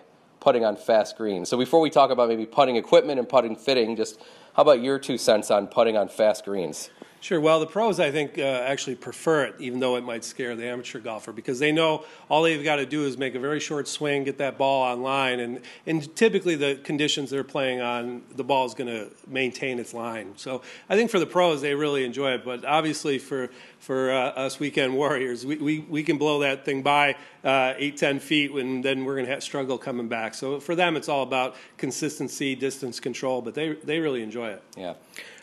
[0.47, 1.49] putting on fast greens.
[1.49, 4.21] So before we talk about maybe putting equipment and putting fitting, just
[4.55, 6.89] how about your two cents on putting on fast greens?
[7.27, 7.41] Sure.
[7.41, 10.65] Well, the pros, I think, uh, actually prefer it, even though it might scare the
[10.69, 13.89] amateur golfer, because they know all they've got to do is make a very short
[13.89, 18.65] swing, get that ball online, and, and typically the conditions they're playing on, the ball
[18.65, 20.35] is going to maintain its line.
[20.37, 22.45] So I think for the pros, they really enjoy it.
[22.45, 26.83] But obviously for for uh, us weekend warriors, we, we, we can blow that thing
[26.83, 30.35] by uh, eight, ten feet, and then we're going to struggle coming back.
[30.35, 34.63] So for them, it's all about consistency, distance control, but they they really enjoy it.
[34.77, 34.95] Yeah.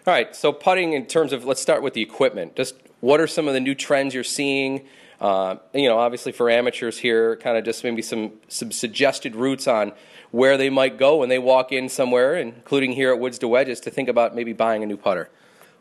[0.05, 0.35] All right.
[0.35, 2.57] So putting in terms of let's start with the equipment.
[2.57, 4.85] Just what are some of the new trends you're seeing?
[5.21, 9.65] Uh, you know, obviously for amateurs here, kind of just maybe some some suggested routes
[9.65, 9.93] on
[10.31, 13.79] where they might go when they walk in somewhere, including here at Woods to Wedges,
[13.79, 15.29] to think about maybe buying a new putter.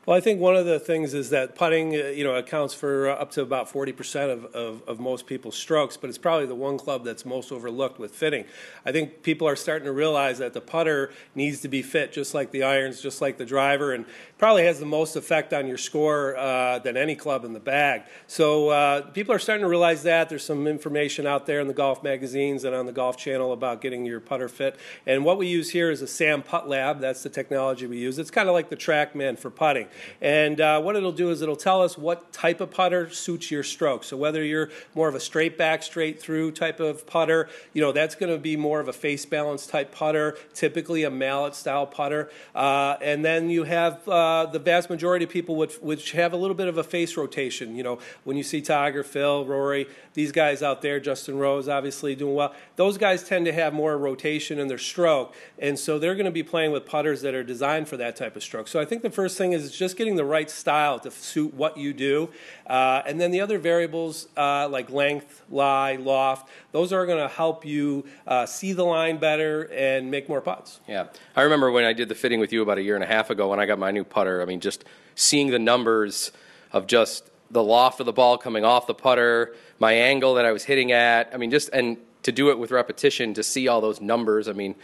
[0.05, 3.09] Well, I think one of the things is that putting, uh, you know, accounts for
[3.09, 6.77] up to about 40% of, of, of most people's strokes, but it's probably the one
[6.77, 8.45] club that's most overlooked with fitting.
[8.85, 12.35] I think people are starting to realize that the putter needs to be fit just
[12.35, 14.05] like the irons, just like the driver, and
[14.39, 18.03] probably has the most effect on your score uh, than any club in the bag.
[18.27, 20.29] So uh, people are starting to realize that.
[20.29, 23.81] There's some information out there in the golf magazines and on the Golf Channel about
[23.81, 24.75] getting your putter fit.
[25.07, 26.99] And what we use here is a SAM Putt Lab.
[26.99, 28.19] That's the technology we use.
[28.19, 29.87] It's kind of like the TrackMan for putting.
[30.21, 33.63] And uh, what it'll do is it'll tell us what type of putter suits your
[33.63, 34.05] stroke.
[34.05, 37.93] So whether you're more of a straight back, straight through type of putter, you know,
[37.93, 41.87] that's going to be more of a face balance type putter, typically a mallet style
[41.87, 42.31] putter.
[42.55, 46.37] Uh, and then you have uh, the vast majority of people which, which have a
[46.37, 47.77] little bit of a face rotation.
[47.77, 52.15] You know, when you see Tiger, Phil, Rory, these guys out there, Justin Rose obviously
[52.15, 55.35] doing well, those guys tend to have more rotation in their stroke.
[55.59, 58.37] And so they're going to be playing with putters that are designed for that type
[58.37, 58.69] of stroke.
[58.69, 61.77] So I think the first thing is just getting the right style to suit what
[61.77, 62.31] you do.
[62.67, 67.29] Uh, and then the other variables uh, like length, lie, loft, those are going to
[67.29, 70.79] help you uh, see the line better and make more putts.
[70.87, 71.09] Yeah.
[71.35, 73.29] I remember when I did the fitting with you about a year and a half
[73.29, 74.41] ago when I got my new putter.
[74.41, 74.85] I mean, just
[75.17, 76.31] seeing the numbers
[76.71, 80.53] of just the loft of the ball coming off the putter, my angle that I
[80.53, 81.29] was hitting at.
[81.35, 84.47] I mean, just, and to do it with repetition, to see all those numbers.
[84.47, 84.77] I mean,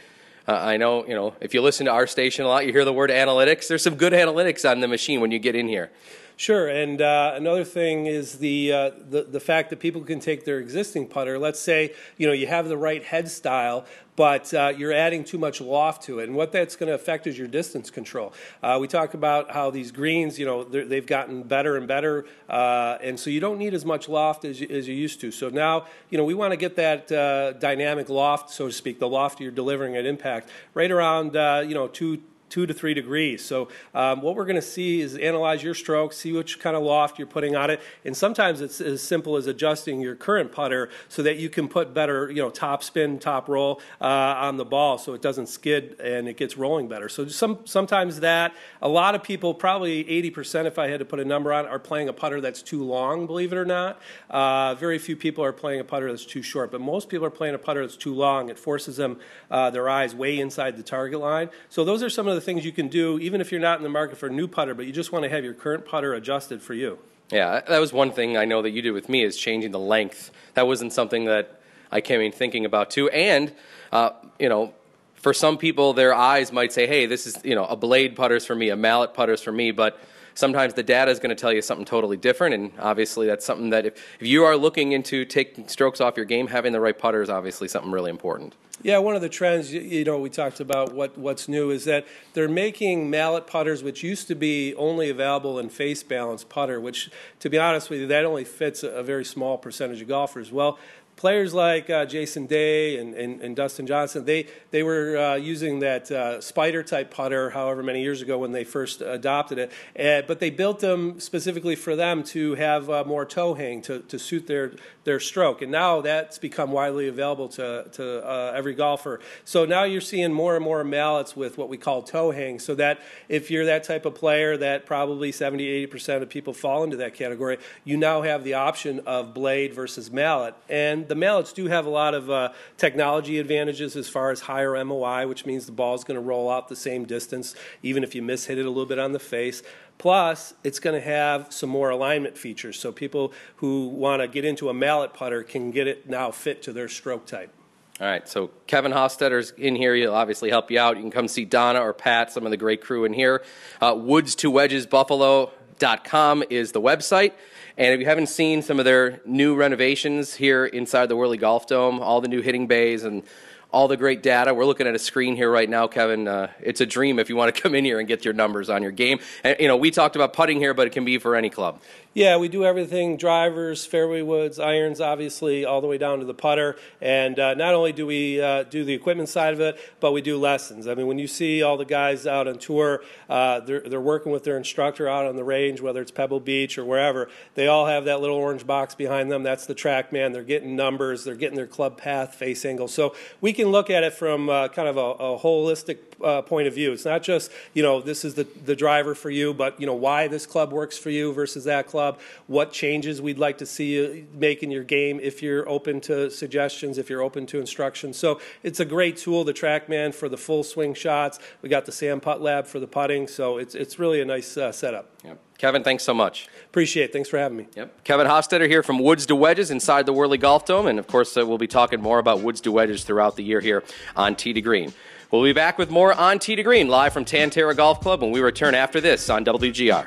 [0.49, 2.87] Uh, I know, you know, if you listen to our station a lot, you hear
[2.87, 3.69] the word analytics.
[3.69, 5.91] There's some good analytics on the machine when you get in here.
[6.39, 10.45] Sure, and uh, another thing is the, uh, the the fact that people can take
[10.45, 11.37] their existing putter.
[11.37, 15.37] Let's say you know you have the right head style, but uh, you're adding too
[15.37, 18.33] much loft to it, and what that's going to affect is your distance control.
[18.63, 22.99] Uh, we talk about how these greens, you know, they've gotten better and better, uh,
[23.03, 25.33] and so you don't need as much loft as you, as you used to.
[25.33, 29.01] So now, you know, we want to get that uh, dynamic loft, so to speak,
[29.01, 31.35] the loft you're delivering at impact, right around
[31.69, 33.45] you know two two to three degrees.
[33.45, 36.83] So um, what we're going to see is analyze your stroke, see which kind of
[36.83, 40.91] loft you're putting on it, and sometimes it's as simple as adjusting your current putter
[41.09, 44.65] so that you can put better, you know, top spin, top roll uh, on the
[44.65, 47.09] ball, so it doesn't skid and it gets rolling better.
[47.09, 51.21] So some sometimes that a lot of people, probably 80%, if I had to put
[51.21, 53.27] a number on, are playing a putter that's too long.
[53.27, 56.71] Believe it or not, uh, very few people are playing a putter that's too short,
[56.71, 58.49] but most people are playing a putter that's too long.
[58.49, 59.19] It forces them
[59.51, 61.51] uh, their eyes way inside the target line.
[61.69, 63.83] So those are some of the things you can do, even if you're not in
[63.83, 66.15] the market for a new putter, but you just want to have your current putter
[66.15, 66.99] adjusted for you.
[67.31, 69.79] Yeah, that was one thing I know that you did with me is changing the
[69.79, 70.31] length.
[70.55, 73.09] That wasn't something that I came in thinking about too.
[73.11, 73.53] And,
[73.93, 74.73] uh, you know,
[75.15, 78.47] for some people, their eyes might say, hey, this is, you know, a blade putter's
[78.47, 79.99] for me, a mallet putter's for me, but
[80.39, 82.55] sometimes the data is going to tell you something totally different.
[82.55, 86.27] And obviously, that's something that if, if you are looking into taking strokes off your
[86.27, 88.55] game, having the right putter is obviously something really important.
[88.81, 92.07] Yeah, one of the trends, you know, we talked about what, what's new is that
[92.35, 97.11] they're making mallet putters, which used to be only available in face balance putter, which,
[97.41, 100.53] to be honest with you, that only fits a, very small percentage of golfers.
[100.53, 100.79] Well,
[101.19, 105.81] players like uh, Jason Day and, and, and, Dustin Johnson, they, they were uh, using
[105.81, 110.27] that uh, spider type putter however many years ago when they first adopted it.
[110.29, 114.17] But they built them specifically for them to have uh, more toe hang to, to
[114.17, 114.73] suit their,
[115.09, 115.63] their stroke.
[115.63, 119.21] And now that's become widely available to, to uh, every golfer.
[119.47, 122.59] So now you're seeing more and more mallets with what we call toe hang.
[122.59, 126.85] So that if you're that type of player that probably 70, 80% of people fall
[126.85, 130.55] into that category, you now have the option of blade versus mallet.
[130.69, 134.85] And the mallets do have a lot of uh, technology advantages as far as higher
[134.85, 138.15] MOI, which means the ball is going to roll out the same distance, even if
[138.15, 139.63] you miss hit it a little bit on the face.
[139.99, 144.45] Plus, it's going to have some more alignment features, so people who want to get
[144.45, 147.53] into a mallet putter can get it now fit to their stroke type.
[148.01, 149.93] All right, so Kevin Hofstetter's in here.
[149.97, 150.97] He'll obviously help you out.
[150.97, 153.43] You can come see Donna or Pat, some of the great crew in here.
[153.81, 157.33] Uh, Woods to Wedges Buffalo.com is the website.
[157.77, 161.67] And if you haven't seen some of their new renovations here inside the Whirly Golf
[161.67, 163.25] Dome, all the new hitting bays and
[163.71, 164.55] all the great data.
[164.55, 166.27] We're looking at a screen here right now, Kevin.
[166.27, 168.71] Uh, it's a dream if you want to come in here and get your numbers
[168.71, 169.21] on your game.
[169.45, 171.81] And, you know, we talked about putting here, but it can be for any club.
[172.19, 176.35] Yeah, we do everything drivers, fairway woods, irons, obviously, all the way down to the
[176.35, 176.75] putter.
[177.01, 180.21] And uh, not only do we uh, do the equipment side of it, but we
[180.21, 180.89] do lessons.
[180.89, 184.33] I mean, when you see all the guys out on tour, uh, they're, they're working
[184.33, 187.29] with their instructor out on the range, whether it's Pebble Beach or wherever.
[187.55, 189.45] They all have that little orange box behind them.
[189.45, 190.33] That's the TrackMan.
[190.33, 192.89] They're getting numbers, they're getting their club path, face angle.
[192.89, 196.67] So we can look at it from uh, kind of a, a holistic uh, point
[196.67, 196.91] of view.
[196.91, 199.95] It's not just, you know, this is the, the driver for you, but, you know,
[199.95, 203.67] why this club works for you versus that club club, what changes we'd like to
[203.67, 207.61] see you make in your game if you're open to suggestions, if you're open to
[207.61, 208.17] instructions.
[208.17, 211.39] So it's a great tool, the TrackMan for the full swing shots.
[211.63, 214.57] We got the Sam Putt Lab for the putting, so it's, it's really a nice
[214.57, 215.11] uh, setup.
[215.25, 215.39] Yep.
[215.59, 216.49] Kevin, thanks so much.
[216.67, 217.13] Appreciate it.
[217.13, 217.67] Thanks for having me.
[217.75, 218.05] Yep.
[218.05, 220.87] Kevin Hofstetter here from Woods to Wedges inside the Whirly Golf Dome.
[220.87, 223.61] And of course, uh, we'll be talking more about Woods to Wedges throughout the year
[223.61, 223.83] here
[224.15, 224.93] on Tee to Green.
[225.33, 228.23] We'll be back with more on Tee to Green live from Tan Tara Golf Club
[228.23, 230.07] when we return after this on WGR.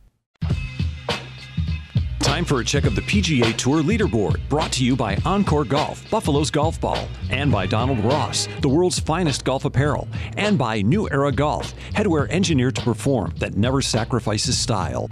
[2.31, 6.09] Time for a check of the PGA Tour leaderboard, brought to you by Encore Golf,
[6.09, 11.09] Buffalo's Golf Ball, and by Donald Ross, the world's finest golf apparel, and by New
[11.09, 15.09] Era Golf, headwear engineered to perform that never sacrifices style.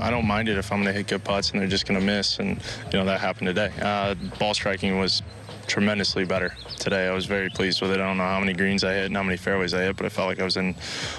[0.00, 2.00] I don't mind it if I'm going to hit good putts and they're just going
[2.00, 3.70] to miss, and you know that happened today.
[3.82, 5.20] Uh, ball striking was
[5.68, 7.06] tremendously better today.
[7.06, 8.00] I was very pleased with it.
[8.00, 10.06] I don't know how many greens I hit and how many fairways I hit, but
[10.06, 10.74] I felt like I was in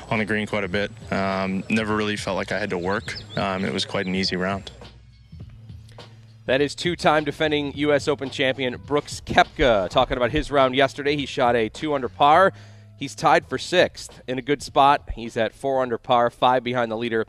[0.09, 0.91] on the green quite a bit.
[1.12, 3.15] Um, never really felt like I had to work.
[3.38, 4.71] Um, it was quite an easy round.
[6.45, 8.07] That is two time defending U.S.
[8.07, 9.88] Open champion Brooks Koepka.
[9.89, 12.53] Talking about his round yesterday, he shot a two under par.
[12.97, 15.12] He's tied for sixth in a good spot.
[15.13, 17.27] He's at four under par, five behind the leader,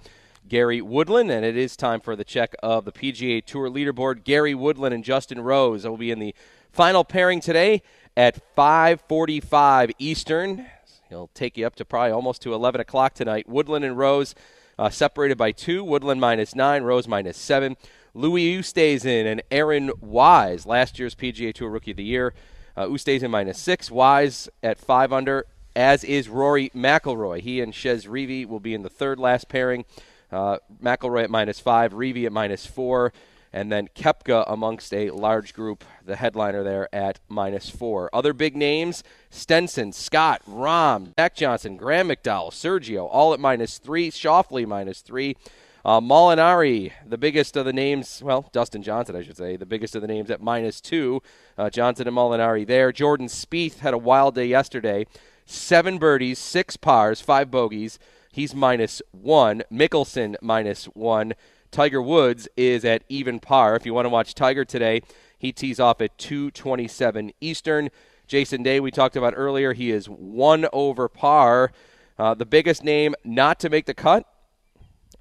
[0.49, 1.31] Gary Woodland.
[1.31, 4.25] And it is time for the check of the PGA Tour leaderboard.
[4.25, 6.35] Gary Woodland and Justin Rose will be in the
[6.73, 7.83] final pairing today
[8.17, 10.67] at 5:45 Eastern.
[11.09, 13.49] He'll take you up to probably almost to 11 o'clock tonight.
[13.49, 14.35] Woodland and Rose
[14.79, 15.85] uh, separated by two.
[15.85, 17.77] Woodland minus nine, Rose minus seven.
[18.15, 22.35] Louis Oosthuizen and Aaron Wise, last year's PGA Tour Rookie of the Year.
[22.77, 27.41] Uh, Oosthuizen minus six, Wise at five under, as is Rory McIlroy.
[27.41, 29.85] He and Chez Reavie will be in the third last pairing.
[30.33, 33.13] Uh, McIlroy at minus five, Reavie at minus four,
[33.53, 38.11] and then Koepka amongst a large group, the headliner there at minus four.
[38.13, 44.11] Other big names Stenson, Scott, Rahm, Zach Johnson, Graham McDowell, Sergio, all at minus three,
[44.11, 45.37] Schauffele minus three.
[45.83, 49.95] Uh, Molinari, the biggest of the names, well, Dustin Johnson, I should say, the biggest
[49.95, 51.23] of the names at minus two.
[51.57, 52.93] Uh, Johnson and Molinari there.
[52.93, 55.07] Jordan Spieth had a wild day yesterday.
[55.47, 57.99] Seven birdies, six pars, five bogeys.
[58.31, 59.63] He's minus one.
[59.73, 61.33] Mickelson minus one.
[61.71, 63.77] Tiger Woods is at even par.
[63.77, 65.03] If you want to watch Tiger today,
[65.39, 67.91] he tees off at 227 Eastern.
[68.27, 71.73] Jason Day, we talked about earlier, he is one over par.
[72.19, 74.25] Uh, the biggest name not to make the cut,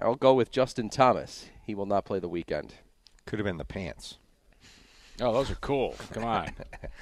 [0.00, 1.46] I'll go with Justin Thomas.
[1.64, 2.74] He will not play the weekend.
[3.26, 4.18] Could have been the pants.
[5.20, 5.94] Oh, those are cool.
[6.12, 6.50] Come on.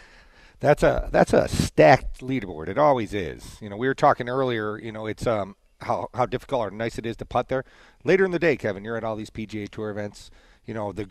[0.61, 2.69] that's a that's a stacked leaderboard.
[2.69, 3.57] It always is.
[3.61, 4.79] You know, we were talking earlier.
[4.79, 7.65] You know, it's um how how difficult or nice it is to putt there.
[8.05, 10.31] Later in the day, Kevin, you're at all these PGA Tour events.
[10.67, 11.05] You know, the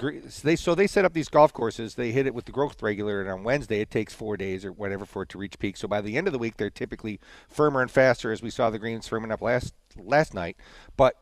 [0.43, 1.95] they so they set up these golf courses.
[1.95, 4.71] They hit it with the growth regulator, and on Wednesday it takes four days or
[4.71, 5.77] whatever for it to reach peak.
[5.77, 8.69] So by the end of the week, they're typically firmer and faster, as we saw
[8.69, 10.57] the greens firming up last last night.
[10.95, 11.15] But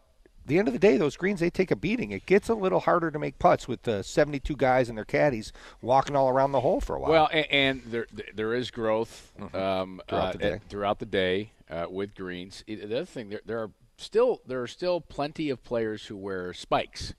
[0.46, 2.12] the end of the day, those greens they take a beating.
[2.12, 5.54] It gets a little harder to make putts with the 72 guys and their caddies
[5.82, 7.12] walking all around the hole for a while.
[7.12, 9.56] Well, and, and there there is growth Mhm.
[9.56, 10.60] um, Throughout uh, the day.
[10.68, 12.64] throughout the day uh, with greens.
[12.70, 16.18] I- The other thing, there, there are still there are still plenty of players who
[16.18, 17.14] wear spikes,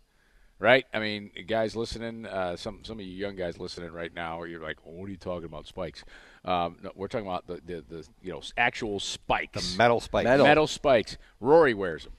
[0.58, 0.84] right?
[0.92, 4.62] I mean, guys listening, uh, some some of you young guys listening right now, you're
[4.62, 6.04] like, oh, "What are you talking about spikes?"
[6.44, 10.24] Um, no, we're talking about the, the, the you know actual spikes, The metal spikes.
[10.24, 10.66] metal, Metal.
[10.66, 11.16] spikes.
[11.40, 12.12] Rory wears them,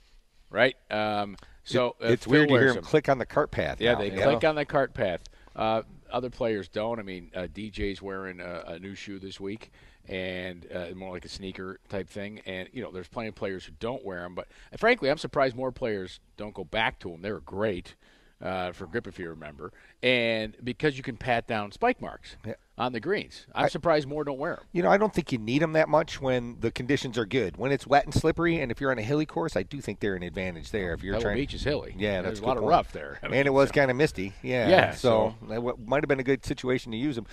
[0.50, 0.76] right?
[0.92, 2.84] Um, so It- uh, it's weird to hear wears them.
[2.84, 3.80] click on the cart path.
[3.80, 4.50] Yeah, now, they click know?
[4.50, 5.22] on the cart path.
[5.56, 7.00] Uh, other players don't.
[7.00, 9.72] I mean, uh, DJ's wearing a, a new shoe this week,
[10.08, 12.41] and uh, more like a sneaker type thing.
[12.46, 14.36] And you know, there's plenty of players who don't wear them.
[14.36, 17.22] But frankly, I'm surprised more players don't go back to them.
[17.22, 17.96] They were great
[18.41, 22.36] uh, for grip, if you remember, and because you can pat down spike marks
[22.78, 23.48] on the greens.
[23.56, 24.66] I'm I- surprised more don't wear them.
[24.72, 27.58] You know, I don't think you need them that much when the conditions are good.
[27.58, 30.00] When it's wet and slippery, and if you're on a hilly course, I do think
[30.00, 30.94] they're an advantage there.
[30.94, 31.96] If you're Pebble trying, Beach is hilly.
[31.98, 33.18] Yeah, that's a lot of rough there.
[33.24, 34.34] I and mean, it was so- kind of misty.
[34.44, 37.26] Yeah, Yeah, So, so- that might have been a good situation to use them.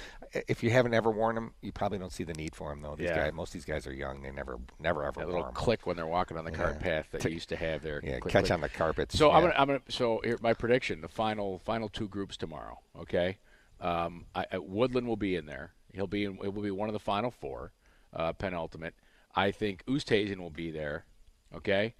[0.48, 2.96] If you haven't ever worn them, you probably don't see the need for them though.
[2.96, 3.16] These Yeah.
[3.24, 4.22] guys, most of these guys are young.
[4.22, 7.02] They never, never ever wore little click when they're walking on the cart Yeah.
[7.02, 8.00] path that used to have there.
[8.02, 8.52] Yeah, Click, catch click.
[8.54, 9.16] on the carpets.
[9.18, 9.80] So I'm gonna, I'm gonna.
[9.90, 12.78] So here, my prediction: the final, final two groups tomorrow.
[12.98, 13.38] Okay,
[13.80, 15.72] um, I, I, Woodland will be in there.
[15.92, 16.38] He'll be in.
[16.42, 17.72] It will be one of the final four,
[18.12, 18.94] uh, penultimate.
[19.34, 21.04] I think Oosthuizen will be there.
[21.54, 21.94] Okay,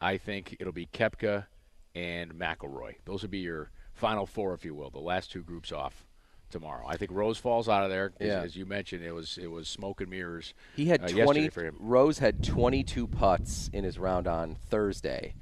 [0.00, 1.46] I think it'll be Koepka
[1.94, 2.96] and McIlroy.
[3.04, 4.90] Those will be your final four, if you will.
[4.90, 6.06] The last two groups off
[6.50, 6.84] tomorrow.
[6.86, 8.12] I think Rose falls out of there.
[8.20, 8.42] Yeah.
[8.42, 10.54] As you mentioned, it was it was smoke and mirrors.
[10.76, 11.76] He had uh, 20 for him.
[11.78, 15.34] Rose had 22 putts in his round on Thursday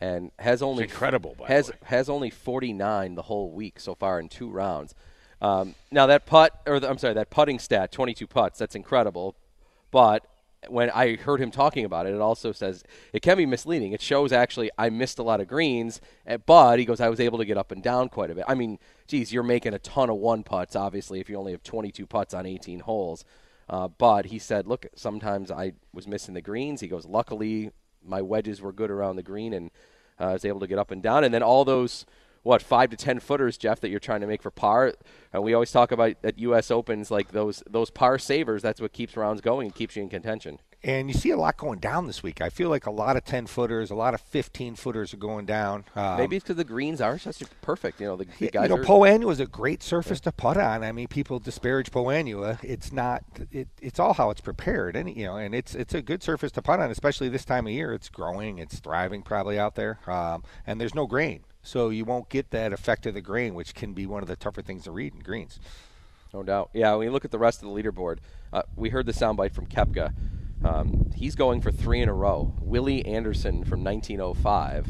[0.00, 4.20] and has only incredible, by the has has only 49 the whole week so far
[4.20, 4.94] in two rounds.
[5.40, 9.36] Um, now that putt or the, I'm sorry, that putting stat 22 putts, that's incredible.
[9.90, 10.26] But
[10.68, 13.92] when I heard him talking about it, it also says it can be misleading.
[13.92, 17.20] It shows actually I missed a lot of greens, eh, but he goes I was
[17.20, 18.44] able to get up and down quite a bit.
[18.48, 21.62] I mean, geez, you're making a ton of one putts obviously if you only have
[21.62, 23.24] 22 putts on 18 holes.
[23.68, 26.80] Uh, but he said, look, sometimes I was missing the greens.
[26.80, 27.70] He goes, luckily
[28.04, 29.70] my wedges were good around the green and
[30.18, 31.22] uh, I was able to get up and down.
[31.22, 32.06] And then all those
[32.42, 34.94] what five to ten footers, Jeff, that you're trying to make for par.
[35.32, 36.70] And we always talk about at U.S.
[36.70, 38.62] Opens like those those par savers.
[38.62, 40.58] That's what keeps rounds going and keeps you in contention.
[40.84, 42.40] And you see a lot going down this week.
[42.40, 45.44] I feel like a lot of 10 footers, a lot of 15 footers are going
[45.44, 45.84] down.
[45.96, 48.00] Um, Maybe it's because the greens are such perfect.
[48.00, 48.84] You know, the, the Yeah, guys you know, are.
[48.84, 50.84] Poa annua is a great surface to putt on.
[50.84, 52.62] I mean, people disparage Poa annua.
[52.62, 53.24] It's not.
[53.50, 56.52] It, it's all how it's prepared, and you know, and it's it's a good surface
[56.52, 57.92] to putt on, especially this time of year.
[57.92, 62.28] It's growing, it's thriving, probably out there, um, and there's no grain, so you won't
[62.30, 64.90] get that effect of the grain, which can be one of the tougher things to
[64.90, 65.60] read in greens.
[66.32, 66.70] No doubt.
[66.72, 68.18] Yeah, when you look at the rest of the leaderboard,
[68.52, 70.12] uh, we heard the soundbite from Koepka.
[70.64, 72.54] Um, he's going for three in a row.
[72.60, 74.88] Willie Anderson from 1905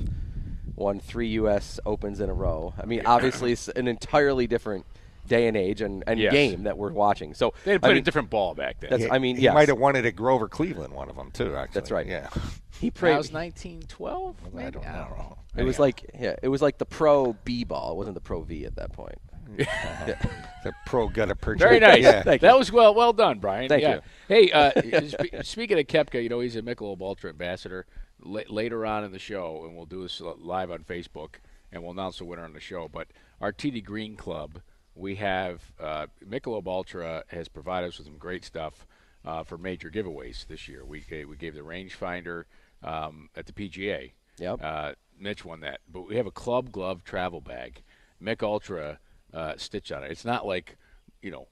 [0.76, 1.80] won three U.S.
[1.84, 2.72] Opens in a row.
[2.80, 4.86] I mean, obviously, it's an entirely different
[5.26, 6.32] day and age and, and Yes.
[6.32, 7.34] game that we're watching.
[7.34, 8.90] So They had I played mean, a different ball back then.
[8.90, 9.54] That's, He- I mean, he yes.
[9.54, 11.54] might have won it at Grover Cleveland, one of them too.
[11.56, 12.06] Actually, That's right.
[12.06, 12.28] Yeah,
[12.80, 13.16] He That prayed.
[13.16, 14.36] was 1912.
[14.44, 14.70] I maybe?
[14.72, 15.38] don't know.
[15.56, 17.92] It was like yeah, it was like the pro B ball.
[17.92, 19.18] It wasn't the pro V at that point.
[19.56, 21.58] the pro gutta percha.
[21.58, 22.02] Very nice.
[22.02, 22.22] Yeah.
[22.22, 22.58] Thank that you.
[22.58, 23.68] was well well done, Brian.
[23.68, 23.94] Thank yeah.
[23.94, 24.00] you.
[24.28, 24.70] Hey, uh,
[25.08, 27.86] spe- speaking of Koepka, you know he's a Michelob Ultra ambassador.
[28.20, 31.36] La- later on in the show, and we'll do this live on Facebook,
[31.72, 32.88] and we'll announce the winner on the show.
[32.88, 33.08] But
[33.40, 34.60] our TD Green Club,
[34.94, 38.86] we have uh, Michelob Ultra has provided us with some great stuff
[39.28, 40.84] uh, for major giveaways this year.
[40.84, 42.44] We gave, we gave the rangefinder
[42.82, 44.12] um, at the PGA.
[44.38, 44.60] Yep.
[44.62, 47.82] Uh, Mitch won that, but we have a club glove travel bag,
[48.20, 48.98] Mich Ultra
[49.34, 50.10] uh, stitch on it.
[50.10, 50.78] It's not like,
[51.20, 51.46] you know,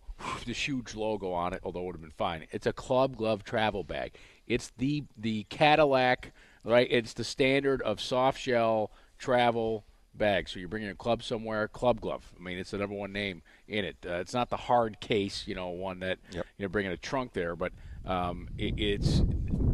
[0.46, 2.46] this huge logo on it, although it would have been fine.
[2.50, 4.14] It's a club glove travel bag.
[4.46, 6.32] It's the the Cadillac,
[6.64, 6.86] right?
[6.90, 9.84] It's the standard of soft shell travel
[10.18, 10.48] bag.
[10.48, 12.32] So you're bringing a club somewhere, club glove.
[12.38, 13.96] I mean, it's the number one name in it.
[14.06, 16.46] Uh, it's not the hard case, you know, one that Yep.
[16.58, 17.72] you know bringing a trunk there, but
[18.04, 19.22] um, it, it's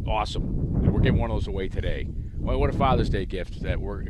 [0.07, 0.43] awesome.
[0.83, 2.07] And we're giving one of those away today.
[2.37, 4.03] Well, what a Father's Day gift that we're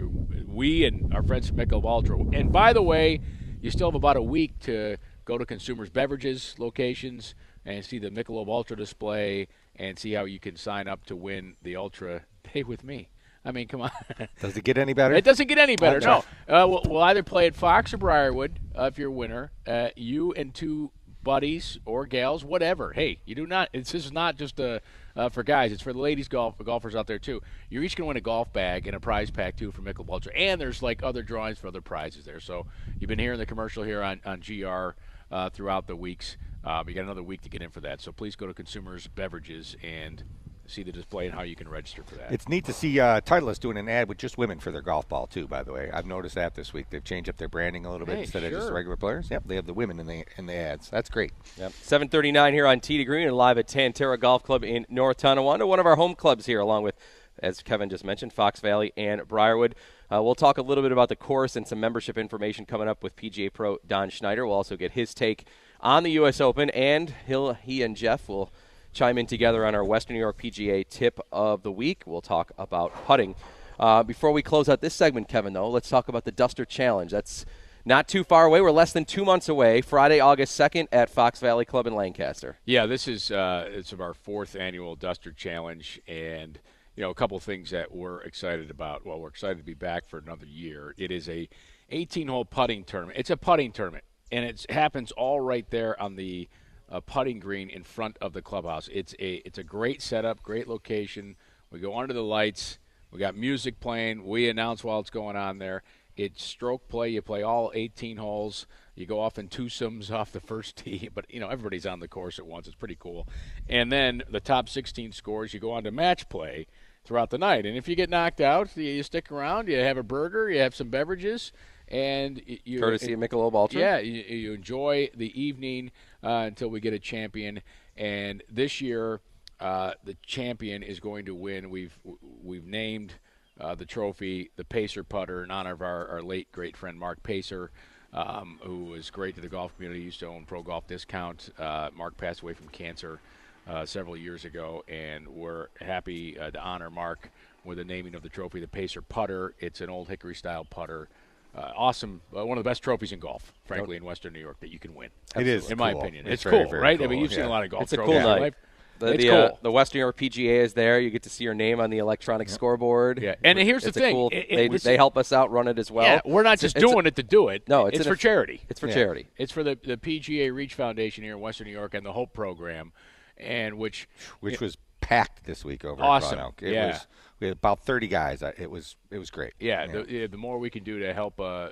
[0.48, 2.18] we and our friends from Michelob Ultra.
[2.34, 3.20] And by the way,
[3.62, 7.34] you still have about a week to go to Consumers Beverages locations
[7.66, 11.56] and see the Michelob Ultra display and see how you can sign up to win
[11.64, 12.24] the Ultra
[12.54, 13.10] Day with me.
[13.46, 13.92] I mean, come on.
[14.42, 15.14] Does it get any better?
[15.14, 15.98] It doesn't get any better.
[15.98, 16.06] Okay.
[16.48, 19.52] No, uh, we'll, we'll either play at Fox or Briarwood uh, if you're a winner.
[19.68, 20.92] Uh, you and two
[21.24, 22.94] buddies or gals, whatever.
[22.94, 23.70] Hey, you do not.
[23.74, 24.80] It's, this is not just uh,
[25.16, 25.72] uh, for guys.
[25.72, 27.42] It's for the ladies golf golfers out there too.
[27.70, 30.10] You're each going to win a golf bag and a prize pack too from Michelob
[30.10, 32.40] Ultra, and there's like other drawings for other prizes there.
[32.40, 32.66] So
[33.00, 34.96] you've been hearing the commercial here on on GR
[35.32, 36.38] uh, throughout the weeks.
[36.64, 38.00] Um, you got another week to get in for that.
[38.02, 40.24] So please go to Consumers Beverages and
[40.68, 42.32] see the display and how you can register for that.
[42.32, 45.08] It's neat to see uh, Titleist doing an ad with just women for their golf
[45.10, 45.48] ball too.
[45.48, 46.88] By the way, I've noticed that this week.
[46.90, 48.74] They've changed up their branding a little bit Hey, instead of just sure.
[48.74, 49.28] regular players.
[49.30, 50.90] Yep, they have the women in the in the ads.
[50.90, 51.32] That's great.
[51.58, 51.72] Yep.
[51.84, 55.18] 7:39 here on Tee to Green and live at Tan Tara Golf Club in North
[55.18, 56.96] Tonawanda, one of our home clubs here, along with,
[57.40, 59.76] as Kevin just mentioned, Fox Valley and Briarwood.
[60.12, 63.04] Uh, we'll talk a little bit about the course and some membership information coming up
[63.04, 64.46] with PGA Pro Don Schneider.
[64.46, 65.46] We'll also get his take
[65.82, 66.40] on the U.S.
[66.40, 68.52] Open, and he'll he and Jeff will
[68.94, 72.04] chime in together on our Western New York PGA tip of the week.
[72.06, 73.36] We'll talk about putting.
[73.80, 77.12] Uh, before we close out this segment, Kevin, though, let's talk about the Duster Challenge.
[77.12, 77.46] That's
[77.86, 78.62] not too far away.
[78.62, 79.82] We're less than two months away.
[79.82, 82.58] Friday, August 2nd at Fox Valley Club in Lancaster.
[82.66, 86.60] Yeah, this is uh, it's our fourth annual Duster Challenge, and
[86.96, 89.06] you know a couple things that we're excited about.
[89.06, 90.94] Well, we're excited to be back for another year.
[90.98, 91.50] It is a
[91.92, 93.20] 18-hole putting tournament.
[93.20, 96.48] It's a putting tournament, and it happens all right there on the
[96.94, 98.88] uh, putting green in front of the clubhouse.
[98.94, 101.36] It's a it's a great setup, great location.
[101.72, 102.78] We go under the lights.
[103.12, 104.26] We got music playing.
[104.26, 105.82] We announce while it's going on there.
[106.16, 107.10] It's stroke play.
[107.10, 108.68] You play all 18 holes.
[108.94, 112.08] You go off in twosomes off the first tee, but you know everybody's on the
[112.08, 112.68] course at once.
[112.68, 113.28] It's pretty cool.
[113.68, 115.54] And then the top 16 scores.
[115.54, 116.68] You go on to match play
[117.04, 117.66] throughout the night.
[117.66, 119.68] And if you get knocked out, you stick around.
[119.68, 120.50] You have a burger.
[120.50, 121.52] You have some beverages,
[121.94, 123.80] and you Courtesy of Michelob Ultra?
[123.80, 125.92] Yeah, you, you enjoy the evening
[126.24, 127.62] uh, until we get a champion.
[127.96, 129.22] And this year,
[129.60, 131.70] uh, the champion is going to win.
[131.70, 131.98] We've
[132.44, 133.14] we've named
[133.62, 137.22] uh, the trophy the Pacer putter in honor of our, our late great friend Mark
[137.22, 137.70] Pacer,
[138.12, 140.02] um, who was great to the golf community.
[140.02, 141.52] Used to own Pro Golf Discount.
[141.60, 143.20] Uh, Mark passed away from cancer
[143.68, 147.30] uh, several years ago, and we're happy uh, to honor Mark
[147.64, 149.54] with the naming of the trophy, the Pacer putter.
[149.60, 151.08] It's an old hickory style putter.
[151.56, 154.60] Uh, awesome, uh, one of the best trophies in golf, frankly, in Western New York
[154.62, 155.10] that you can win.
[155.36, 156.26] It is in my opinion.
[156.26, 157.02] It's It's, very, cool, very right?
[157.02, 158.42] I mean, you've seen a lot of golf It's a cool night.
[158.42, 158.54] life.
[159.00, 159.38] The, it's the, cool.
[159.40, 161.00] uh, the Western New York PGA is there.
[161.00, 163.22] You get to see your name on the electronic scoreboard.
[163.22, 164.16] Yeah, and here's the a thing.
[164.16, 166.06] cool- It- it- they, this- they help us out run it as well.
[166.06, 167.68] yeah, we're not It's just it's a- doing it to do it.
[167.68, 168.62] No, it's it's for eff- charity.
[168.70, 168.94] It's for Yeah.
[168.96, 169.28] charity.
[169.38, 172.34] It's for the the PGA Reach Foundation here in Western New York and the Hope
[172.34, 172.94] Program,
[173.38, 174.08] and which
[174.40, 176.30] Which was packed this week over Awesome.
[176.30, 176.64] at Brown Oak.
[176.64, 176.88] It Yeah.
[176.88, 177.08] was we had
[177.52, 178.42] about 30 guys.
[178.42, 179.54] It was it was great.
[179.60, 181.40] yeah, The, yeah, the more we can do to help.
[181.40, 181.70] Uh,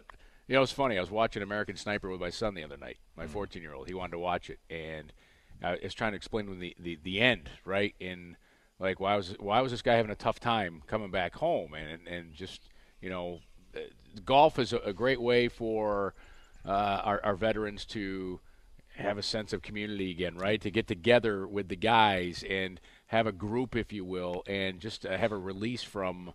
[0.47, 0.97] you know, it's funny.
[0.97, 2.97] I was watching American Sniper with my son the other night.
[3.15, 3.87] My 14 year old.
[3.87, 5.13] He wanted to watch it, and
[5.63, 7.95] I was trying to explain to him the, the, the end, right?
[7.99, 8.35] In
[8.79, 12.07] like why was why was this guy having a tough time coming back home, and
[12.07, 12.69] and just
[12.99, 13.39] you know,
[13.75, 13.79] uh,
[14.25, 16.13] golf is a, a great way for
[16.65, 18.39] uh, our, our veterans to
[18.95, 20.61] have a sense of community again, right?
[20.61, 22.79] To get together with the guys and
[23.11, 26.33] have a group, if you will, and just uh, have a release from,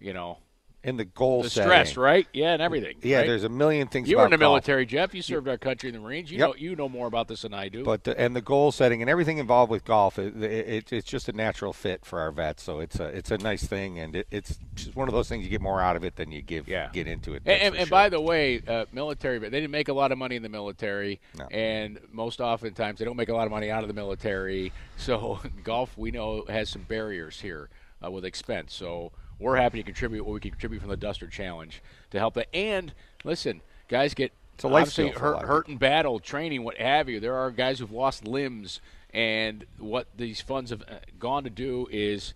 [0.00, 0.38] you know,
[0.86, 1.68] And the goal the setting.
[1.70, 2.28] stress, right?
[2.34, 2.96] Yeah, and everything.
[3.02, 3.26] Yeah, right?
[3.26, 4.06] there's a million things.
[4.06, 4.50] You were in the golf.
[4.52, 5.14] military, Jeff.
[5.14, 6.30] You served our country in the Marines.
[6.30, 6.48] You Yep.
[6.48, 7.84] know you know more about this than I do.
[7.84, 11.26] But the, and the goal setting and everything involved with golf, it, it, it's just
[11.30, 12.62] a natural fit for our vets.
[12.62, 15.42] So it's a it's a nice thing, and it, it's just one of those things
[15.42, 16.90] you get more out of it than you give Yeah.
[16.92, 17.42] get into it.
[17.46, 20.18] And, and, for and by the way, uh, military, they didn't make a lot of
[20.18, 21.46] money in the military, No.
[21.50, 24.70] and most oftentimes they don't make a lot of money out of the military.
[24.98, 27.68] So golf, we know, has some barriers here
[28.04, 28.74] uh, with expense.
[28.74, 32.34] So we're happy to contribute what we can contribute from the Duster Challenge to help
[32.34, 32.54] that.
[32.54, 32.92] And
[33.24, 36.18] listen, guys get It's a life obviously skill for a lot hurt, hurt in battle,
[36.18, 37.20] training, what have you.
[37.20, 38.80] There are guys who've lost limbs,
[39.12, 42.34] and what these funds have uh, gone to do is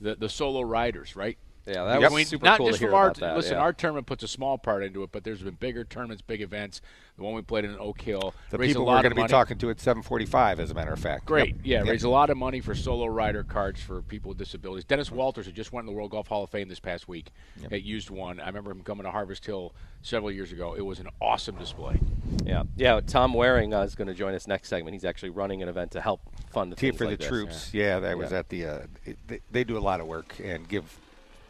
[0.00, 1.38] the the solo riders, right?
[1.68, 3.36] Yeah, that I was mean, super not cool just to hear from our about that.
[3.36, 3.52] listen.
[3.54, 3.60] yeah.
[3.60, 6.80] Our tournament puts a small part into it, but there's been bigger tournaments, big events.
[7.16, 9.26] The one we played in Oak Hill the raised people a we're going to be
[9.28, 11.26] talking to at 7:45, as a matter of fact.
[11.26, 11.60] Great, Yep.
[11.64, 11.86] yeah, Yep.
[11.88, 14.84] raised a lot of money for solo rider cards for people with disabilities.
[14.84, 17.30] Dennis Walters, who just went in the World Golf Hall of Fame this past week,
[17.70, 18.38] had used one.
[18.40, 20.74] I remember him coming to Harvest Hill several years ago.
[20.74, 21.98] It was an awesome display.
[22.44, 23.00] Yeah, yeah.
[23.04, 24.94] Tom Waring uh, is going to join us next segment.
[24.94, 27.28] He's actually running an event to help fund the Team for like the this.
[27.28, 27.74] troops.
[27.74, 28.38] Yeah, that was Yeah.
[28.38, 28.64] at the.
[28.66, 30.98] Uh, it, they, they do a lot of work and give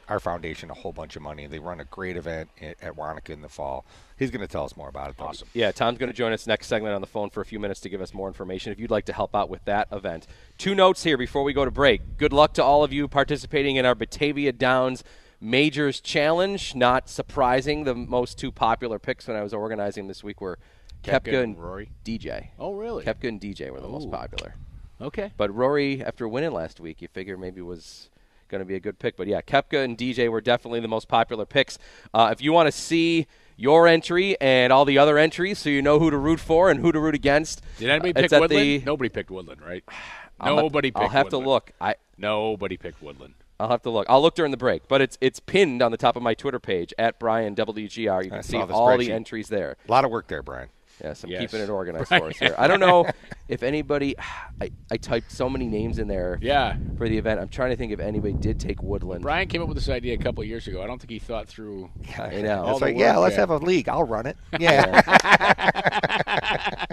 [0.08, 1.46] our foundation a whole bunch of money.
[1.46, 3.84] They run a great event at, at Wanakah in the fall.
[4.18, 5.16] He's going to tell us more about it.
[5.18, 5.26] Though.
[5.26, 5.48] Awesome.
[5.54, 7.80] Yeah, Tom's going to join us next segment on the phone for a few minutes
[7.80, 10.26] to give us more information if you'd like to help out with that event.
[10.56, 12.16] Two notes here before we go to break.
[12.16, 15.04] Good luck to all of you participating in our Batavia Downs
[15.40, 16.74] Majors Challenge.
[16.74, 20.58] Not surprising, the most two popular picks when I was organizing this week were
[21.02, 21.90] Koepka Kepka and and Rory?
[22.04, 22.48] DJ.
[22.58, 23.04] Oh, really?
[23.04, 24.54] Koepka and DJ were the most popular.
[25.00, 25.32] Okay.
[25.36, 28.10] But Rory, after winning last week, you figure maybe was
[28.48, 29.16] going to be a good pick.
[29.16, 31.78] But yeah, Koepka and DJ were definitely the most popular picks.
[32.12, 33.26] Uh, if you want to see
[33.56, 36.80] your entry and all the other entries, so you know who to root for and
[36.80, 38.50] who to root against, Did anybody uh, pick Woodland?
[38.50, 39.84] the- Nobody picked Woodland, right?
[40.40, 41.44] I'll have- Nobody picked I'll have Woodland.
[41.44, 41.72] to look.
[41.80, 43.34] I Nobody picked Woodland.
[43.60, 44.06] I'll have to look.
[44.08, 46.60] I'll look during the break, but it's it's pinned on the top of my Twitter
[46.60, 48.24] page at Brian WGR.
[48.24, 49.76] You I can see all the entries there.
[49.88, 50.68] A lot of work there, Brian.
[51.02, 51.40] Yes, I'm Yes.
[51.42, 52.54] keeping it organized for us here.
[52.58, 53.06] I don't know
[53.48, 54.16] if anybody.
[54.60, 56.76] I, I typed so many names in there Yeah.
[56.96, 57.38] for the event.
[57.40, 59.22] I'm trying to think if anybody did take Woodland.
[59.22, 60.82] Brian came up with this idea a couple of years ago.
[60.82, 61.88] I don't think he thought through.
[62.18, 62.64] I know.
[62.64, 63.40] All It's the like, yeah, work, let's yeah.
[63.40, 63.88] have a league.
[63.88, 64.36] I'll run it.
[64.58, 65.00] Yeah.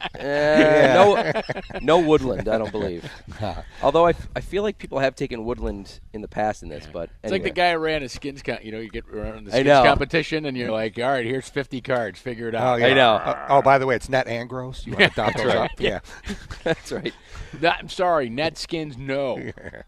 [0.36, 1.42] Eh, no,
[1.82, 2.48] no Woodland.
[2.48, 3.08] I don't believe.
[3.84, 6.88] Although I, f- I feel like people have taken Woodland in the past in this,
[6.92, 9.46] but It's like the guy who ran a skins con- You know, you get around
[9.46, 9.84] the I skins know.
[9.84, 12.20] competition, and you're like, all right, here's 50 cards.
[12.20, 12.80] Figure it oh, out.
[12.80, 12.88] yeah.
[12.88, 13.14] I know.
[13.14, 14.86] Uh, oh, by the way, it's net and gross.
[14.86, 15.58] You want to dot those right.
[15.58, 15.72] up?
[15.80, 16.00] Yeah.
[16.64, 17.14] That's right.
[17.54, 19.38] That- I'm sorry, net skins, no.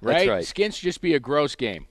[0.01, 0.27] right?
[0.29, 0.45] right.
[0.45, 1.87] Skins should just be a gross game.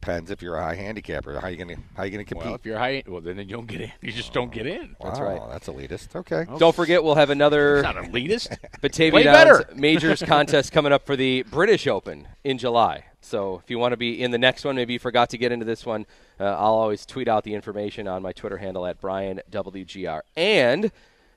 [0.00, 1.38] Depends if you're a high handicapper.
[1.38, 2.46] How you gonna how you gonna compete?
[2.46, 3.92] Well, if you're high, well, then you don't get in.
[4.02, 4.96] You just don't get in.
[4.98, 5.40] wow, right.
[5.52, 6.16] That's elitist.
[6.16, 6.46] Okay.
[6.58, 8.56] Don't forget, we'll have another It's not elitist.
[8.80, 9.64] Batavia Way Downs better.
[9.76, 13.04] Majors contest coming up for the British Open in July.
[13.20, 15.52] So if you want to be in the next one, maybe you forgot to get
[15.52, 16.06] into this one,
[16.40, 20.22] uh, I'll always tweet out the information on my Twitter handle at Brian WGR.
[20.36, 20.92] And if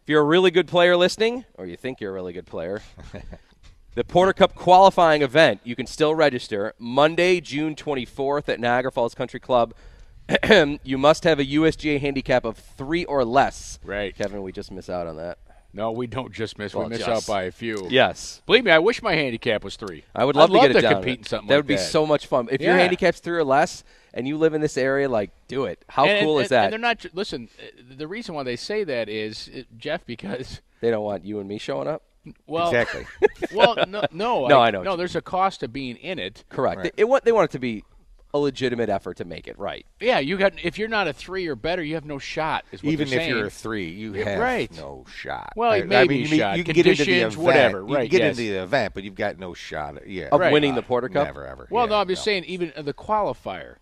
[0.07, 2.81] you're a really good player listening, or you think you're a really good player,
[3.97, 9.15] the Porter Cup qualifying event, you can still register Monday, June 24th at Niagara Falls
[9.15, 9.73] Country Club.
[10.83, 13.79] you must have a USGA handicap of three or less.
[13.83, 14.15] Right.
[14.15, 15.39] Kevin, we just miss out on that.
[15.73, 16.75] No, we don't just miss.
[16.75, 17.09] Well, we miss just.
[17.09, 17.87] out by a few.
[17.89, 18.43] Yes.
[18.45, 20.03] Believe me, I wish my handicap was three.
[20.13, 20.93] I would I'd love to get it to down.
[20.93, 21.81] compete in something that like would be that.
[21.89, 22.49] so much fun.
[22.51, 22.81] If your Yeah.
[22.81, 23.83] handicap's three or less,
[24.13, 25.83] and you live in this area, like do it.
[25.89, 26.65] How And- cool and- is that?
[26.65, 27.03] And they're not.
[27.13, 31.25] Listen, uh, the reason why they say that is uh, Jeff because they don't want
[31.25, 32.03] you and me showing up.
[32.47, 33.05] Well, Exactly.
[33.53, 36.43] well, no, no, No, I know No, there's a cost to being in it.
[36.49, 36.77] Correct.
[36.77, 36.83] Right.
[36.95, 37.83] They, it want, they want it to be
[38.33, 39.85] a legitimate effort to make it right.
[40.01, 40.53] Yeah, you got.
[40.61, 42.65] If you're not a three or better, you have no shot.
[42.73, 44.71] Is what Even they're if you're a three, you Yeah, have right.
[44.75, 45.53] no shot.
[45.55, 46.57] Well, I, maybe I mean, you, shot.
[46.57, 47.37] you can get into the event.
[47.37, 48.37] whatever, You right, can get yes.
[48.37, 50.05] into the event, but you've got no shot.
[50.07, 50.27] Yeah.
[50.31, 50.51] Of Right.
[50.51, 51.25] winning the Porter Cup.
[51.27, 51.67] Never ever.
[51.71, 53.77] Well, yeah, no, I'm just saying, even uh, the qualifier.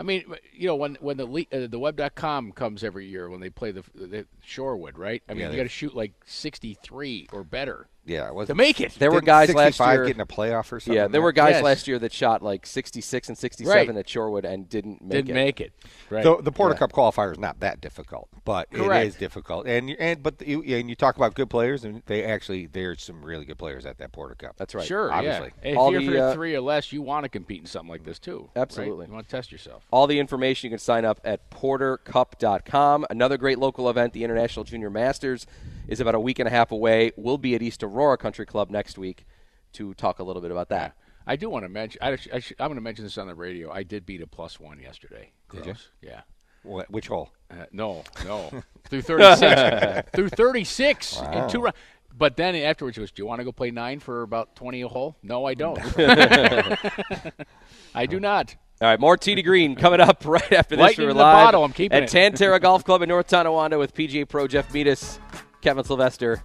[0.00, 0.24] I mean,
[0.54, 3.84] you know, when when the uh, the web.com comes every year when they play the,
[3.94, 5.22] the Shorewood, right?
[5.28, 8.28] I mean, Yeah, you got to shoot like 63 or better Yeah.
[8.28, 8.92] It was, to make it.
[8.98, 10.04] There were guys last year.
[10.06, 10.94] getting a playoff or something.
[10.94, 11.62] yeah, there were guys Yes.
[11.62, 13.96] last year that shot like 66 and 67 Right.
[13.98, 15.34] at Shorewood and didn't make Didn't it.
[15.34, 15.72] make it.
[16.10, 16.24] Right.
[16.24, 16.78] The, the Porter Yeah.
[16.80, 19.04] Cup qualifier is not that difficult, but Correct.
[19.04, 19.66] it is difficult.
[19.66, 23.24] And and but you and you talk about good players, and they actually there's some
[23.24, 24.56] really good players at that Porter Cup.
[24.56, 24.84] That's right.
[24.86, 25.50] Sure, obviously.
[25.62, 25.70] Yeah.
[25.72, 27.90] If All you're the, for uh, three or less, you want to compete in something
[27.90, 28.50] like this too.
[28.54, 28.62] right?
[28.62, 29.06] Absolutely.
[29.06, 29.84] You want to test yourself.
[29.92, 33.06] All the information you can sign up at portercup.com.
[33.10, 35.46] Another great local event, the International Junior Masters,
[35.90, 37.12] is about a week and a half away.
[37.16, 39.26] We'll be at East Aurora Country Club next week
[39.74, 40.96] to talk a little bit about that.
[41.26, 41.98] I do want to mention.
[42.02, 43.70] I, I should, I'm going to mention this on the radio.
[43.70, 45.32] I did beat a plus one yesterday.
[45.52, 45.74] Did you?
[46.00, 46.22] Yeah.
[46.62, 47.30] Wh- Which hole?
[47.50, 48.62] Uh, no, no.
[48.88, 50.10] through 36.
[50.14, 51.76] through 36 in two rounds.
[52.16, 54.82] But then afterwards, he goes, "Do you want to go play nine for about 20
[54.82, 55.78] a hole?" No, I don't.
[57.94, 58.56] I do not.
[58.82, 60.82] All right, more Tee to Green coming up right after this.
[60.82, 62.08] Lightning We're in the live bottle, I'm keeping at it.
[62.08, 65.20] Tan Tara Golf Club in North Tonawanda with PGA Pro Jeff Metis,
[65.62, 66.42] Kevin Sylvester.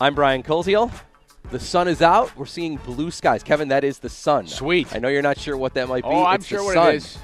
[0.00, 0.90] I'm Brian Koziol.
[1.50, 2.36] The sun is out.
[2.36, 3.42] We're seeing blue skies.
[3.42, 4.46] Kevin, that is the sun.
[4.46, 4.94] Sweet.
[4.94, 6.08] I know you're not sure what that might be.
[6.10, 6.88] Oh, I'm It's sure what sun.
[6.90, 7.18] it is.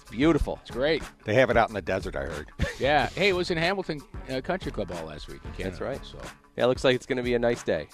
[0.00, 0.58] It's beautiful.
[0.62, 1.02] It's great.
[1.24, 2.48] They have it out in the desert, I heard.
[2.78, 3.08] Yeah.
[3.10, 5.40] Hey, it was in Hamilton uh, Country Club all last week.
[5.44, 6.00] in Canada, That's right.
[6.04, 6.18] So
[6.56, 7.88] Yeah, it looks like it's going to be a nice day.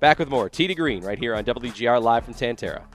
[0.00, 2.88] Back with more Tee to Green right here on WGR live from Tan Tara.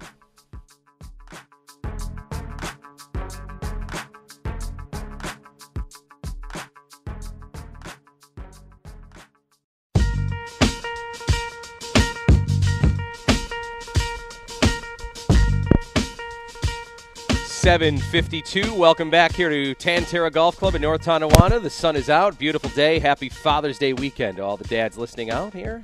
[17.68, 18.74] Seven fifty-two.
[18.74, 21.60] Welcome back here to Tan Tara Golf Club in North Tonawanda.
[21.60, 22.40] The sun is out.
[22.40, 22.98] Beautiful day.
[22.98, 25.84] Happy Father's Day weekend to all the dads listening out here.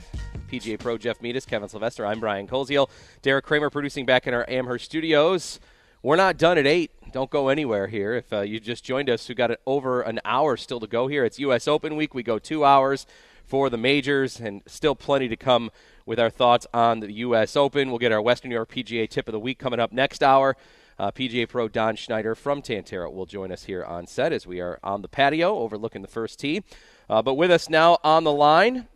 [0.49, 2.05] PGA Pro Jeff Metis, Kevin Sylvester.
[2.05, 2.89] I'm Brian Koziol.
[3.21, 5.59] Derek Kramer producing back in our Amherst studios.
[6.01, 6.91] We're not done at eight.
[7.11, 8.13] Don't go anywhere here.
[8.13, 11.25] If uh, you just joined us, we got over an hour still to go here.
[11.25, 11.67] It's U.S.
[11.67, 12.13] Open week.
[12.13, 13.05] We go two hours
[13.45, 15.69] for the majors, and still plenty to come
[16.05, 17.57] with our thoughts on the U.S.
[17.57, 17.89] Open.
[17.89, 20.55] We'll get our Western New York PGA tip of the week coming up next hour.
[20.99, 24.45] Uh, PGA Pro Don Schneider from Tan Tara will join us here on set as
[24.45, 26.63] we are on the patio overlooking the first tee.
[27.09, 28.87] Uh, but with us now on the line,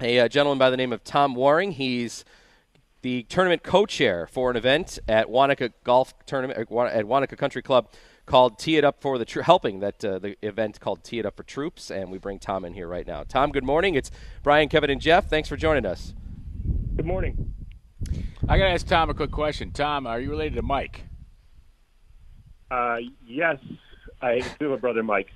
[0.00, 1.72] a uh, gentleman by the name of Tom Waring.
[1.72, 2.24] He's
[3.02, 7.90] the tournament co-chair for an event at Wanakah Golf Tournament at Wa- Wanakah Country Club
[8.26, 11.26] called "Tee It Up for the Tro- helping that uh, the event called "Tee It
[11.26, 13.22] Up for Troops," and we bring Tom in here right now.
[13.22, 13.94] Tom, good morning.
[13.94, 14.10] It's
[14.42, 15.30] Brian, Kevin, and Jeff.
[15.30, 16.14] Thanks for joining us.
[16.96, 17.54] Good morning.
[18.48, 19.70] I got to ask Tom a quick question.
[19.70, 21.05] Tom, are you related to Mike?
[22.70, 22.96] Uh,
[23.26, 23.58] yes,
[24.20, 25.28] I do have a brother, Mike.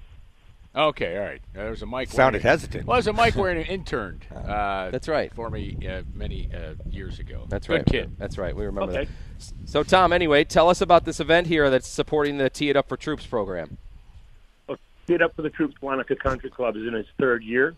[0.75, 1.41] Okay, all right.
[1.55, 2.09] Uh, there was a Mike.
[2.11, 2.87] Sounded Warner- hesitant.
[2.87, 4.25] Well, there's a Mike Warner interned.
[4.33, 5.33] Uh, That's right.
[5.35, 7.45] For me uh, many uh, years ago.
[7.49, 7.87] That's Good right.
[7.87, 8.17] kid.
[8.19, 8.55] That's right.
[8.55, 9.05] We remember Okay.
[9.07, 9.13] that.
[9.37, 12.77] S- So, Tom, anyway, tell us about this event here that's supporting the "Tee It
[12.77, 13.79] Up for Troops" program.
[14.69, 14.79] Well,
[15.09, 17.75] Tee It Up for the Troops Wanakah Country Club is in its third year.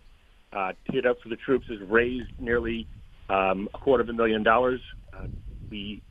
[0.53, 2.86] Uh, Tee It Up for the Troops has raised nearly
[3.30, 4.82] um, a quarter of a million dollars.
[5.16, 5.28] Uh,
[5.70, 6.03] we,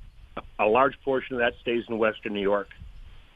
[0.58, 2.70] a large portion of that stays in Western New York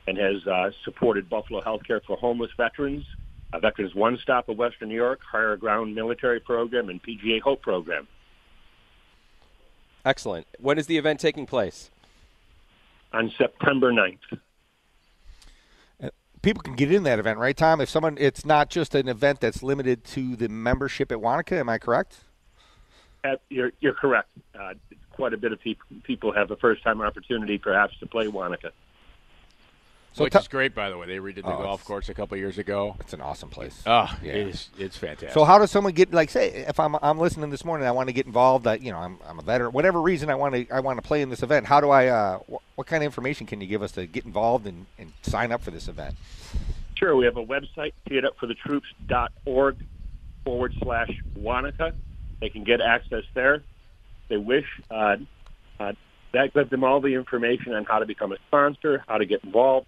[0.08, 3.06] and has uh, supported Buffalo Healthcare for homeless veterans,
[3.54, 7.62] uh, Veterans One Stop of Western New York, Higher Ground Military Program, and PGA Hope
[7.62, 8.08] Program.
[10.04, 10.46] Excellent.
[10.60, 11.90] When is the event taking place?
[13.14, 14.40] On September 9th.
[16.42, 17.82] People can get in that event, right, Tom?
[17.82, 21.54] If someone, it's not just an event that's limited to the membership at Wanakah.
[21.54, 22.18] Am I correct?
[23.24, 24.30] Uh, You're, you're correct.
[24.54, 24.76] Uh,
[25.10, 28.70] quite a bit of peop people have a first-time opportunity, perhaps, to play Wanakah.
[30.16, 31.08] So Which ta- is great, by the way.
[31.08, 32.96] They redid the Oh, golf course a couple years ago.
[33.02, 33.84] It's an awesome place.
[33.86, 34.32] Oh, Yeah.
[34.32, 35.32] it is, it's fantastic.
[35.32, 38.08] So how does someone get like say if I'm I'm listening this morning I want
[38.08, 40.70] to get involved I, you know I'm, I'm a veteran whatever reason I want to
[40.74, 43.06] I want to play in this event how do I uh, wh- what kind of
[43.08, 46.16] information can you give us to get involved and, and sign up for this event
[46.98, 49.78] Sure, we have a website, teeitupforthetroops.org
[50.46, 51.92] forward slash Wanakah.
[52.40, 53.56] They can get access there.
[53.56, 53.64] If
[54.30, 54.66] they wish.
[54.90, 55.18] Uh,
[55.80, 55.92] uh,
[56.34, 59.44] that gives them all the information on how to become a sponsor, how to get
[59.44, 59.88] involved.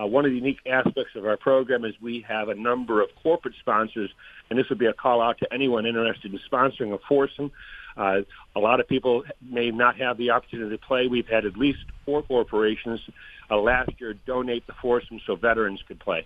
[0.00, 3.08] Uh, one of the unique aspects of our program is we have a number of
[3.22, 4.10] corporate sponsors,
[4.48, 7.50] and this would be a call out to anyone interested in sponsoring a foursome.
[7.96, 8.20] Uh,
[8.54, 11.08] a lot of people may not have the opportunity to play.
[11.08, 13.00] We've had at least four corporations
[13.50, 16.24] uh, last year donate the foursome so veterans could play.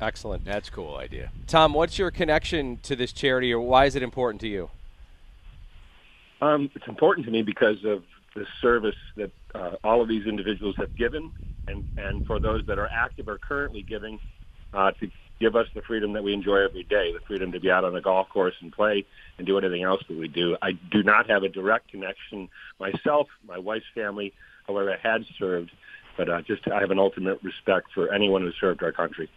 [0.00, 0.44] Excellent.
[0.44, 1.32] That's a cool idea.
[1.48, 4.70] Tom, what's your connection to this charity, or why is it important to you?
[6.40, 8.04] Um, it's important to me because of
[8.36, 11.32] the service that uh, all of these individuals have given,
[11.68, 14.18] and, and for those that are active or currently giving,
[14.72, 15.10] uh, to
[15.40, 17.94] give us the freedom that we enjoy every day, the freedom to be out on
[17.94, 19.04] a golf course and play
[19.38, 20.56] and do anything else that we do.
[20.60, 22.48] I do not have a direct connection
[22.78, 24.32] myself, my wife's family,
[24.66, 25.70] however, I had served,
[26.16, 29.30] but uh, just I have an ultimate respect for anyone who served our country.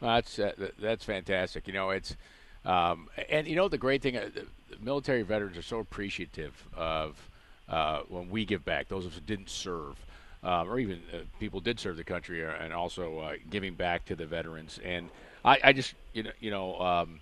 [0.00, 1.66] That's uh, that's fantastic.
[1.66, 2.16] You know, it's
[2.64, 4.46] um, and you know the great thing, uh, the
[4.80, 7.30] military veterans are so appreciative of
[7.68, 8.88] uh, when we give back.
[8.88, 9.96] Those of us who didn't serve,
[10.42, 14.04] um, or even uh, people did serve the country, uh, and also uh, giving back
[14.06, 14.78] to the veterans.
[14.84, 15.10] And
[15.44, 16.78] I, I just you know you know.
[16.80, 17.20] Um,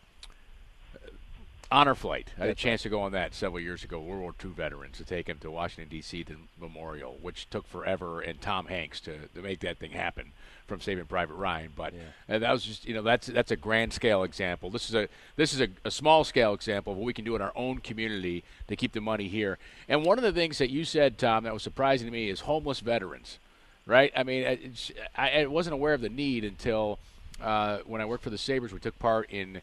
[1.71, 2.33] Honor Flight.
[2.39, 4.01] I had a chance to go on that several years ago.
[4.01, 6.25] World War II veterans to take them to Washington D.C.
[6.25, 10.33] to memorial, which took forever, and Tom Hanks to, to make that thing happen
[10.67, 11.73] from Saving Private Ryan.
[11.77, 11.93] But
[12.29, 14.71] uh, that was just you know that's that's a grand scale example.
[14.71, 17.37] This is a this is a, a small scale example of what we can do
[17.37, 19.59] in our own community to keep the money here.
[19.91, 22.41] And one of the things that you said, Tom, that was surprising to me is
[22.41, 23.39] homeless veterans.
[23.85, 24.13] Right?
[24.15, 24.75] I mean,
[25.17, 26.99] I, I wasn't aware of the need until
[27.43, 28.73] uh, when I worked for the Sabres.
[28.73, 29.63] We took part in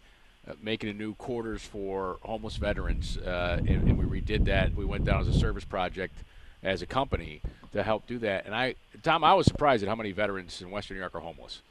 [0.62, 4.74] making a new quarters for homeless veterans, uh, and, and we redid that.
[4.76, 6.14] We went down as a service project
[6.64, 7.42] as a company
[7.74, 8.46] to help do that.
[8.46, 11.20] And I, Tom, I was surprised at how many veterans in Western New York are
[11.20, 11.62] homeless.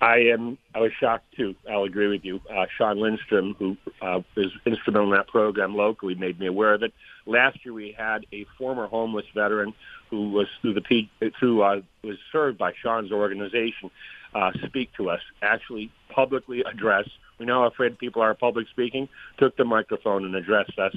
[0.00, 0.58] I am.
[0.74, 1.54] I was shocked too.
[1.70, 2.40] I'll agree with you.
[2.50, 6.82] Uh, Sean Lindstrom, who uh, is instrumental in that program locally, made me aware of
[6.82, 6.92] it.
[7.24, 9.72] Last year, we had a former homeless veteran
[10.10, 13.90] who was through the P, through uh, was served by Sean's organization.
[14.36, 17.08] Uh, speak to us, actually publicly address.
[17.38, 19.08] We know how afraid people are of public speaking.
[19.38, 20.94] Took the microphone and addressed us,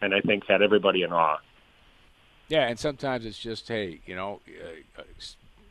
[0.00, 1.38] and I think had everybody in awe.
[2.48, 4.40] Yeah, and sometimes it's just hey, you know,
[4.98, 5.02] uh,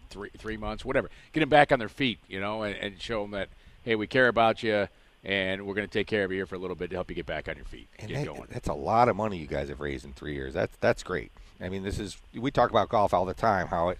[0.10, 1.10] three three months, whatever.
[1.34, 3.50] Get them back on their feet, you know, and, and show them that
[3.84, 4.88] hey, we care about you,
[5.26, 7.10] and we're going to take care of you here for a little bit to help
[7.10, 8.48] you get back on your feet, and get that, going.
[8.50, 10.54] That's a lot of money you guys have raised in three years.
[10.54, 11.34] That's that's great.
[11.60, 13.68] I mean, this is we talk about golf all the time.
[13.68, 13.98] How it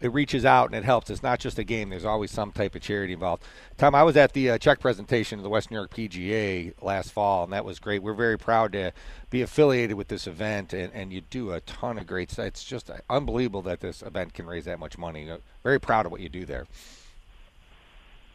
[0.00, 1.10] it reaches out and it helps.
[1.10, 1.90] It's not just a game.
[1.90, 3.44] There's always some type of charity involved.
[3.76, 7.12] Tom, I was at the uh, check presentation of the West New York PGA last
[7.12, 8.02] fall, and that was great.
[8.02, 8.92] We're very proud to
[9.30, 12.46] be affiliated with this event, and, and you do a ton of great stuff.
[12.46, 15.28] It's just unbelievable that this event can raise that much money.
[15.62, 16.66] Very proud of what you do there.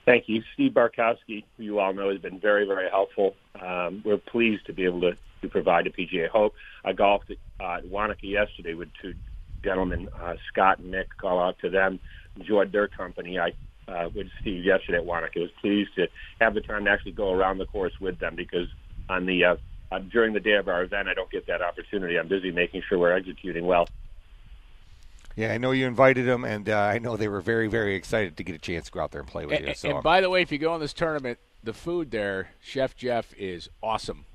[0.06, 0.44] Thank you.
[0.54, 3.36] Steve Barkowski, who you all know, has been very, very helpful.
[3.60, 6.56] Um, we're pleased to be able to, to provide a PGA Hope.
[6.84, 9.14] I golfed at, uh, at Wanakah yesterday with two
[9.64, 12.00] gentlemen, uh, Scott and Nick, call out to them,
[12.36, 13.40] enjoyed their company.
[13.40, 13.54] I
[13.88, 15.38] uh, with Steve yesterday at Wanakah.
[15.38, 16.08] I was pleased to
[16.40, 18.68] have the time to actually go around the course with them because
[19.10, 19.56] on the uh,
[19.92, 22.18] uh, during the day of our event, I don't get that opportunity.
[22.18, 23.88] I'm busy making sure we're executing well.
[25.36, 28.38] Yeah, I know you invited them, and uh, I know they were very, very excited
[28.38, 29.74] to get a chance to go out there and play with and, you.
[29.74, 29.90] So.
[29.90, 33.34] And by the way, if you go in this tournament, the food there, Chef Jeff
[33.38, 34.26] is awesome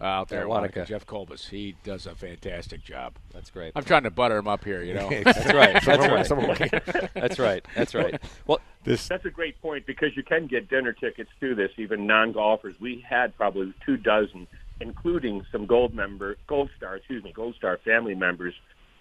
[0.00, 0.46] out there.
[0.46, 0.86] Wanakah.
[0.86, 3.14] Jeff Colbus, he does a fantastic job.
[3.32, 3.72] That's great.
[3.74, 5.08] I'm trying to butter him up here, you know.
[5.08, 5.82] That's right.
[5.84, 7.10] That's right.
[7.14, 7.64] That's right.
[7.74, 8.22] That's right.
[8.46, 12.06] Well, this that's a great point because you can get dinner tickets to this, even
[12.06, 12.76] non-golfers.
[12.80, 14.46] We had probably two dozen,
[14.80, 18.54] including some gold member, gold star, excuse me, gold star family members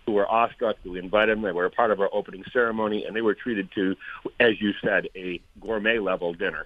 [0.06, 0.78] who were awestruck.
[0.84, 1.44] We invited them.
[1.44, 3.96] They were a part of our opening ceremony, and they were treated to,
[4.40, 6.66] as you said, a gourmet level dinner.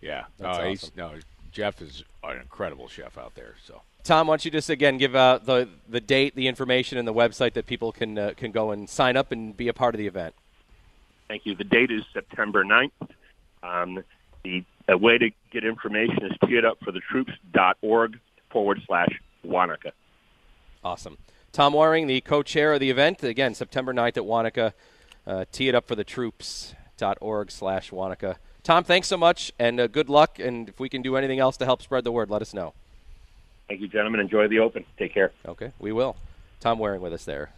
[0.00, 0.24] Yeah.
[0.38, 0.70] That's uh, awesome.
[0.70, 1.14] he's, no,
[1.52, 3.54] Jeff is an incredible chef out there.
[3.64, 3.82] So.
[4.04, 7.14] Tom, why don't you just again give out the the date, the information, and the
[7.14, 9.98] website that people can uh, can go and sign up and be a part of
[9.98, 10.34] the event.
[11.28, 11.54] Thank you.
[11.54, 12.90] The date is September 9th.
[13.62, 14.02] Um,
[14.44, 18.18] the a way to get information is tee it up for the troops.org
[18.50, 19.92] forward slash Wanakah.
[20.82, 21.18] Awesome.
[21.52, 24.72] Tom Waring, the co-chair of the event, again September 9th at Wanakah.
[25.26, 28.36] Uh, tee it up for the troops.org slash Wanakah.
[28.68, 30.38] Tom, thanks so much, and uh, good luck.
[30.38, 32.74] And if we can do anything else to help spread the word, let us know.
[33.66, 34.20] Thank you, gentlemen.
[34.20, 34.84] Enjoy the Open.
[34.98, 35.32] Take care.
[35.46, 36.16] Okay, we will.
[36.60, 37.48] Tom Waring with us there.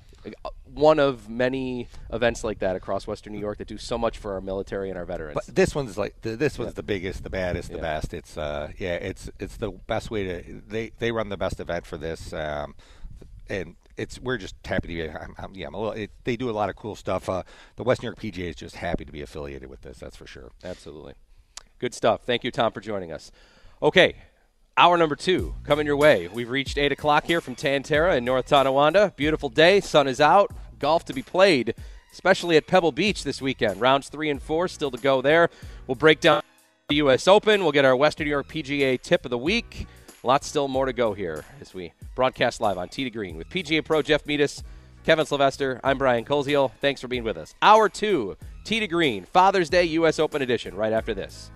[0.73, 4.35] One of many events like that across Western New York that do so much for
[4.35, 5.35] our military and our veterans.
[5.45, 7.81] But this one's like the, this one's the biggest, the baddest, the Yeah.
[7.81, 8.15] best.
[8.15, 11.87] It's uh, yeah, it's it's the best way to they they run the best event
[11.87, 12.77] for this, um,
[13.51, 15.11] and it's we're just happy to be.
[15.11, 17.29] I'm, I'm, yeah, I'm little, it, they do a lot of cool stuff.
[17.29, 17.43] Uh,
[17.77, 19.99] the West New York PGA is just happy to be affiliated with this.
[19.99, 20.51] That's for sure.
[20.65, 21.15] Absolutely.
[21.79, 22.23] Good stuff.
[22.25, 23.31] Thank you, Tom, for joining us.
[23.83, 24.17] Okay,
[24.77, 26.29] hour number two coming your way.
[26.29, 29.13] We've reached 8 o'clock here from Tan Tara in North Tonawanda.
[29.17, 31.75] Beautiful day, sun is out, golf to be played,
[32.13, 33.81] especially at Pebble Beach this weekend.
[33.81, 35.51] Rounds three and four still to go there.
[35.87, 36.43] We'll break down
[36.89, 37.27] the U.S.
[37.29, 37.63] Open.
[37.63, 39.87] We'll get our Western New York PGA tip of the week.
[40.23, 43.49] Lots still more to go here as we broadcast live on Tee to Green with
[43.49, 44.63] PGA Pro Jeff Metis,
[45.03, 45.81] Kevin Sylvester.
[45.83, 46.73] I'm Brian Koziol.
[46.81, 47.55] Thanks for being with us.
[47.63, 50.19] Hour two, Tee to Green, Father's Day U.S.
[50.19, 51.51] Open edition, right after this.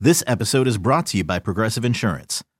[0.00, 2.44] This episode is brought to you by Progressive Insurance.